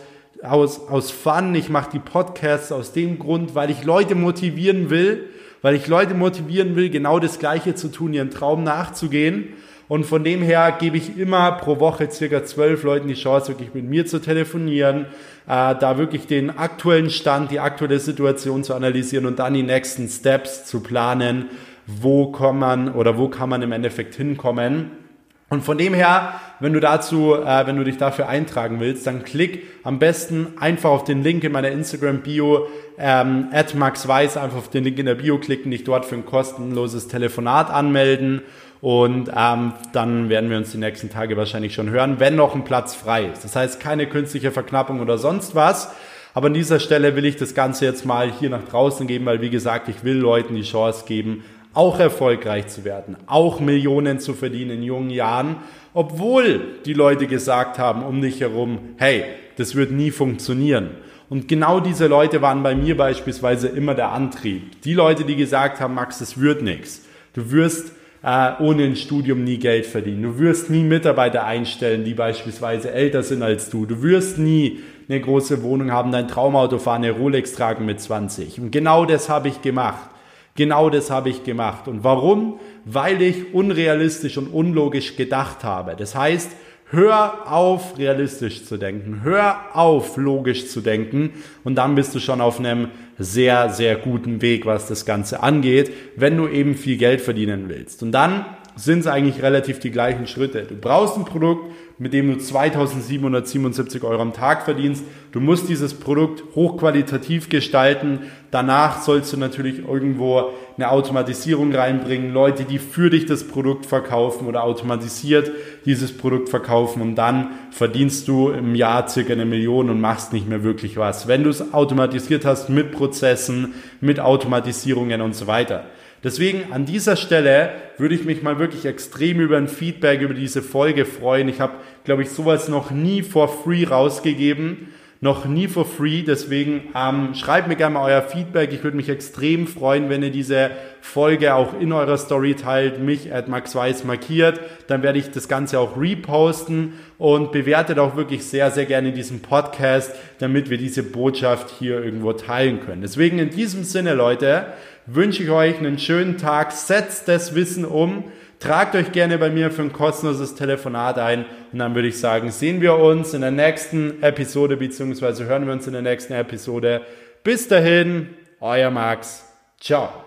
aus, 0.45 0.88
aus 0.89 1.12
Fun. 1.12 1.55
Ich 1.55 1.69
mache 1.69 1.91
die 1.91 1.99
Podcasts 1.99 2.71
aus 2.71 2.93
dem 2.93 3.19
Grund, 3.19 3.55
weil 3.55 3.69
ich 3.69 3.84
Leute 3.84 4.15
motivieren 4.15 4.89
will, 4.89 5.29
weil 5.62 5.75
ich 5.75 5.88
Leute 5.88 6.13
motivieren 6.13 6.75
will, 6.75 6.89
genau 6.89 7.19
das 7.19 7.39
Gleiche 7.39 7.75
zu 7.75 7.89
tun, 7.89 8.13
ihren 8.13 8.31
Traum 8.31 8.63
nachzugehen. 8.63 9.49
Und 9.88 10.05
von 10.05 10.23
dem 10.23 10.41
her 10.41 10.75
gebe 10.79 10.97
ich 10.97 11.17
immer 11.17 11.51
pro 11.53 11.79
Woche 11.79 12.10
circa 12.10 12.43
zwölf 12.43 12.84
Leuten 12.84 13.08
die 13.08 13.13
Chance, 13.13 13.49
wirklich 13.49 13.73
mit 13.73 13.86
mir 13.86 14.05
zu 14.05 14.19
telefonieren, 14.19 15.05
äh, 15.47 15.75
da 15.75 15.97
wirklich 15.97 16.25
den 16.25 16.58
aktuellen 16.58 17.12
Stand, 17.12 17.51
die 17.51 17.60
aktuelle 17.60 17.99
Situation 17.99 18.63
zu 18.63 18.73
analysieren 18.73 19.27
und 19.27 19.38
dann 19.38 19.53
die 19.53 19.63
nächsten 19.63 20.08
Steps 20.08 20.65
zu 20.65 20.81
planen, 20.81 21.49
wo 21.86 22.31
kann 22.31 22.58
man 22.58 22.93
oder 22.93 23.17
wo 23.17 23.29
kann 23.29 23.49
man 23.49 23.62
im 23.62 23.71
Endeffekt 23.71 24.15
hinkommen. 24.15 25.04
Und 25.49 25.63
von 25.63 25.77
dem 25.77 25.93
her, 25.93 26.39
wenn 26.60 26.73
du 26.73 26.79
dazu, 26.79 27.36
äh, 27.36 27.67
wenn 27.67 27.77
du 27.77 27.84
dich 27.84 27.97
dafür 27.97 28.27
eintragen 28.27 28.79
willst, 28.79 29.05
dann 29.05 29.23
klick 29.23 29.63
am 29.84 29.99
besten 29.99 30.53
einfach 30.60 30.89
auf 30.89 31.03
den 31.03 31.23
Link 31.23 31.43
in 31.43 31.51
meiner 31.51 31.69
Instagram 31.69 32.21
Bio, 32.21 32.67
ähm, 32.97 33.49
at 33.51 33.75
Max 33.75 34.08
Weiß, 34.08 34.38
einfach 34.38 34.58
auf 34.58 34.69
den 34.69 34.84
Link 34.84 34.97
in 34.97 35.05
der 35.05 35.15
Bio 35.15 35.38
klicken, 35.38 35.69
dich 35.69 35.84
dort 35.84 36.05
für 36.05 36.15
ein 36.15 36.25
kostenloses 36.25 37.08
Telefonat 37.08 37.69
anmelden 37.69 38.41
und 38.81 39.31
ähm, 39.36 39.73
dann 39.93 40.29
werden 40.29 40.49
wir 40.49 40.58
uns 40.58 40.71
die 40.71 40.77
nächsten 40.77 41.10
Tage 41.10 41.38
wahrscheinlich 41.38 41.73
schon 41.73 41.89
hören, 41.89 42.19
wenn 42.19 42.36
noch 42.36 42.53
ein 42.53 42.63
Platz 42.63 42.93
frei 42.93 43.25
ist. 43.25 43.43
Das 43.43 43.55
heißt, 43.55 43.79
keine 43.79 44.08
künstliche 44.08 44.51
Verknappung 44.51 44.99
oder 44.99 45.17
sonst 45.17 45.55
was. 45.55 45.91
Aber 46.36 46.47
an 46.47 46.53
dieser 46.53 46.79
Stelle 46.79 47.15
will 47.15 47.25
ich 47.25 47.38
das 47.38 47.55
Ganze 47.55 47.86
jetzt 47.86 48.05
mal 48.05 48.31
hier 48.31 48.49
nach 48.49 48.63
draußen 48.63 49.08
geben, 49.08 49.25
weil 49.25 49.41
wie 49.41 49.49
gesagt, 49.49 49.88
ich 49.88 50.03
will 50.03 50.17
Leuten 50.17 50.53
die 50.53 50.63
Chance 50.63 51.05
geben, 51.08 51.45
auch 51.75 51.99
erfolgreich 51.99 52.67
zu 52.67 52.83
werden, 52.83 53.17
auch 53.27 53.59
Millionen 53.59 54.19
zu 54.19 54.33
verdienen 54.33 54.71
in 54.71 54.83
jungen 54.83 55.09
Jahren, 55.11 55.57
obwohl 55.93 56.61
die 56.85 56.93
Leute 56.93 57.27
gesagt 57.27 57.77
haben 57.77 58.03
um 58.03 58.21
dich 58.21 58.41
herum, 58.41 58.79
hey, 58.97 59.25
das 59.57 59.75
wird 59.75 59.91
nie 59.91 60.11
funktionieren. 60.11 60.91
Und 61.29 61.47
genau 61.47 61.79
diese 61.79 62.07
Leute 62.07 62.41
waren 62.41 62.63
bei 62.63 62.75
mir 62.75 62.97
beispielsweise 62.97 63.67
immer 63.67 63.95
der 63.95 64.11
Antrieb. 64.11 64.81
Die 64.83 64.93
Leute, 64.93 65.23
die 65.23 65.35
gesagt 65.35 65.79
haben, 65.79 65.95
Max, 65.95 66.19
das 66.19 66.39
wird 66.39 66.61
nichts. 66.61 67.05
Du 67.33 67.51
wirst 67.51 67.91
äh, 68.23 68.51
ohne 68.59 68.83
ein 68.83 68.95
Studium 68.95 69.43
nie 69.43 69.57
Geld 69.57 69.85
verdienen. 69.85 70.23
Du 70.23 70.39
wirst 70.39 70.69
nie 70.69 70.83
Mitarbeiter 70.83 71.45
einstellen, 71.45 72.03
die 72.03 72.13
beispielsweise 72.13 72.91
älter 72.91 73.23
sind 73.23 73.43
als 73.43 73.69
du. 73.69 73.85
Du 73.85 74.01
wirst 74.01 74.38
nie 74.38 74.79
eine 75.07 75.19
große 75.19 75.61
Wohnung 75.63 75.91
haben, 75.91 76.11
dein 76.11 76.27
Traumauto 76.27 76.79
fahren, 76.79 77.03
eine 77.03 77.11
Rolex 77.11 77.53
tragen 77.53 77.85
mit 77.85 77.99
20. 77.99 78.59
Und 78.59 78.71
genau 78.71 79.05
das 79.05 79.29
habe 79.29 79.47
ich 79.47 79.61
gemacht. 79.61 80.09
Genau 80.55 80.89
das 80.89 81.11
habe 81.11 81.29
ich 81.29 81.43
gemacht. 81.43 81.87
Und 81.87 82.03
warum? 82.03 82.59
Weil 82.85 83.21
ich 83.21 83.53
unrealistisch 83.53 84.37
und 84.37 84.47
unlogisch 84.47 85.15
gedacht 85.15 85.63
habe. 85.63 85.95
Das 85.97 86.15
heißt, 86.15 86.51
Hör 86.91 87.51
auf, 87.51 87.97
realistisch 87.97 88.63
zu 88.63 88.77
denken. 88.77 89.21
Hör 89.23 89.75
auf, 89.75 90.17
logisch 90.17 90.67
zu 90.67 90.81
denken. 90.81 91.31
Und 91.63 91.75
dann 91.75 91.95
bist 91.95 92.13
du 92.13 92.19
schon 92.19 92.41
auf 92.41 92.59
einem 92.59 92.89
sehr, 93.17 93.69
sehr 93.71 93.95
guten 93.95 94.41
Weg, 94.41 94.67
was 94.67 94.87
das 94.87 95.03
Ganze 95.03 95.41
angeht, 95.41 95.91
wenn 96.15 96.37
du 96.37 96.47
eben 96.47 96.75
viel 96.75 96.97
Geld 96.97 97.21
verdienen 97.21 97.69
willst. 97.69 98.03
Und 98.03 98.11
dann 98.11 98.45
sind 98.75 98.99
es 98.99 99.07
eigentlich 99.07 99.41
relativ 99.41 99.79
die 99.79 99.91
gleichen 99.91 100.27
Schritte. 100.27 100.63
Du 100.63 100.75
brauchst 100.75 101.17
ein 101.17 101.25
Produkt, 101.25 101.71
mit 101.97 102.11
dem 102.11 102.27
du 102.27 102.38
2777 102.38 104.03
Euro 104.03 104.21
am 104.21 104.33
Tag 104.33 104.63
verdienst. 104.63 105.05
Du 105.31 105.39
musst 105.39 105.69
dieses 105.69 105.93
Produkt 105.93 106.43
hochqualitativ 106.55 107.47
gestalten. 107.47 108.19
Danach 108.51 109.01
sollst 109.01 109.31
du 109.31 109.38
natürlich 109.38 109.88
irgendwo 109.88 110.49
eine 110.75 110.91
Automatisierung 110.91 111.73
reinbringen. 111.73 112.33
Leute, 112.33 112.65
die 112.65 112.79
für 112.79 113.09
dich 113.09 113.25
das 113.25 113.47
Produkt 113.47 113.85
verkaufen 113.85 114.45
oder 114.45 114.63
automatisiert 114.63 115.51
dieses 115.85 116.15
Produkt 116.17 116.49
verkaufen 116.49 117.01
und 117.01 117.15
dann 117.15 117.51
verdienst 117.71 118.27
du 118.27 118.49
im 118.49 118.75
Jahr 118.75 119.07
circa 119.07 119.31
eine 119.31 119.45
Million 119.45 119.89
und 119.89 120.01
machst 120.01 120.33
nicht 120.33 120.49
mehr 120.49 120.63
wirklich 120.63 120.97
was. 120.97 121.29
Wenn 121.29 121.43
du 121.43 121.49
es 121.49 121.73
automatisiert 121.73 122.43
hast 122.43 122.69
mit 122.69 122.91
Prozessen, 122.91 123.73
mit 124.01 124.19
Automatisierungen 124.19 125.21
und 125.21 125.33
so 125.33 125.47
weiter. 125.47 125.85
Deswegen 126.25 126.73
an 126.73 126.85
dieser 126.85 127.15
Stelle 127.15 127.69
würde 127.99 128.15
ich 128.15 128.25
mich 128.25 128.41
mal 128.41 128.57
wirklich 128.57 128.85
extrem 128.85 129.39
über 129.39 129.57
ein 129.57 129.67
Feedback 129.67 130.21
über 130.21 130.33
diese 130.33 130.63
Folge 130.63 131.05
freuen. 131.05 131.47
Ich 131.47 131.61
habe, 131.61 131.75
glaube 132.03 132.23
ich, 132.23 132.31
sowas 132.31 132.67
noch 132.67 132.89
nie 132.89 133.21
for 133.21 133.47
free 133.47 133.85
rausgegeben 133.85 134.88
noch 135.25 135.45
nie 135.45 135.67
for 135.67 135.85
free. 135.85 136.21
Deswegen 136.21 136.89
ähm, 136.95 137.33
schreibt 137.33 137.67
mir 137.67 137.75
gerne 137.75 137.95
mal 137.95 138.05
euer 138.05 138.21
Feedback. 138.21 138.71
Ich 138.73 138.83
würde 138.83 138.95
mich 138.95 139.09
extrem 139.09 139.67
freuen, 139.67 140.09
wenn 140.09 140.23
ihr 140.23 140.29
diese 140.29 140.71
Folge 141.01 141.55
auch 141.55 141.79
in 141.79 141.91
eurer 141.91 142.17
Story 142.17 142.53
teilt, 142.53 143.01
mich 143.01 143.33
at 143.33 143.47
Max 143.47 143.75
Weiß 143.75 144.03
markiert. 144.03 144.59
Dann 144.88 145.03
werde 145.03 145.19
ich 145.19 145.31
das 145.31 145.47
Ganze 145.47 145.79
auch 145.79 145.99
reposten 145.99 146.93
und 147.17 147.51
bewertet 147.51 147.97
auch 147.97 148.15
wirklich 148.15 148.45
sehr, 148.45 148.71
sehr 148.71 148.85
gerne 148.85 149.13
diesen 149.13 149.41
Podcast, 149.41 150.15
damit 150.39 150.69
wir 150.69 150.77
diese 150.77 151.03
Botschaft 151.03 151.71
hier 151.79 152.03
irgendwo 152.03 152.33
teilen 152.33 152.81
können. 152.81 153.01
Deswegen 153.01 153.39
in 153.39 153.49
diesem 153.49 153.83
Sinne, 153.83 154.13
Leute, 154.13 154.67
wünsche 155.05 155.43
ich 155.43 155.49
euch 155.49 155.77
einen 155.77 155.99
schönen 155.99 156.37
Tag. 156.37 156.71
Setzt 156.71 157.27
das 157.27 157.55
Wissen 157.55 157.85
um. 157.85 158.25
Tragt 158.59 158.95
euch 158.95 159.11
gerne 159.11 159.37
bei 159.37 159.49
mir 159.49 159.69
für 159.69 159.81
ein 159.81 159.93
kostenloses 159.93 160.55
Telefonat 160.55 161.19
ein 161.19 161.45
und 161.71 161.79
dann 161.79 161.93
würde 161.93 162.07
ich 162.07 162.19
sagen, 162.19 162.51
sehen 162.51 162.81
wir 162.81 162.95
uns 162.95 163.33
in 163.33 163.41
der 163.41 163.51
nächsten 163.51 164.23
Episode 164.23 164.77
beziehungsweise 164.77 165.45
hören 165.45 165.65
wir 165.65 165.73
uns 165.73 165.87
in 165.87 165.93
der 165.93 166.01
nächsten 166.01 166.33
Episode. 166.33 167.01
Bis 167.43 167.67
dahin, 167.67 168.29
euer 168.61 168.89
Max. 168.89 169.45
Ciao. 169.79 170.24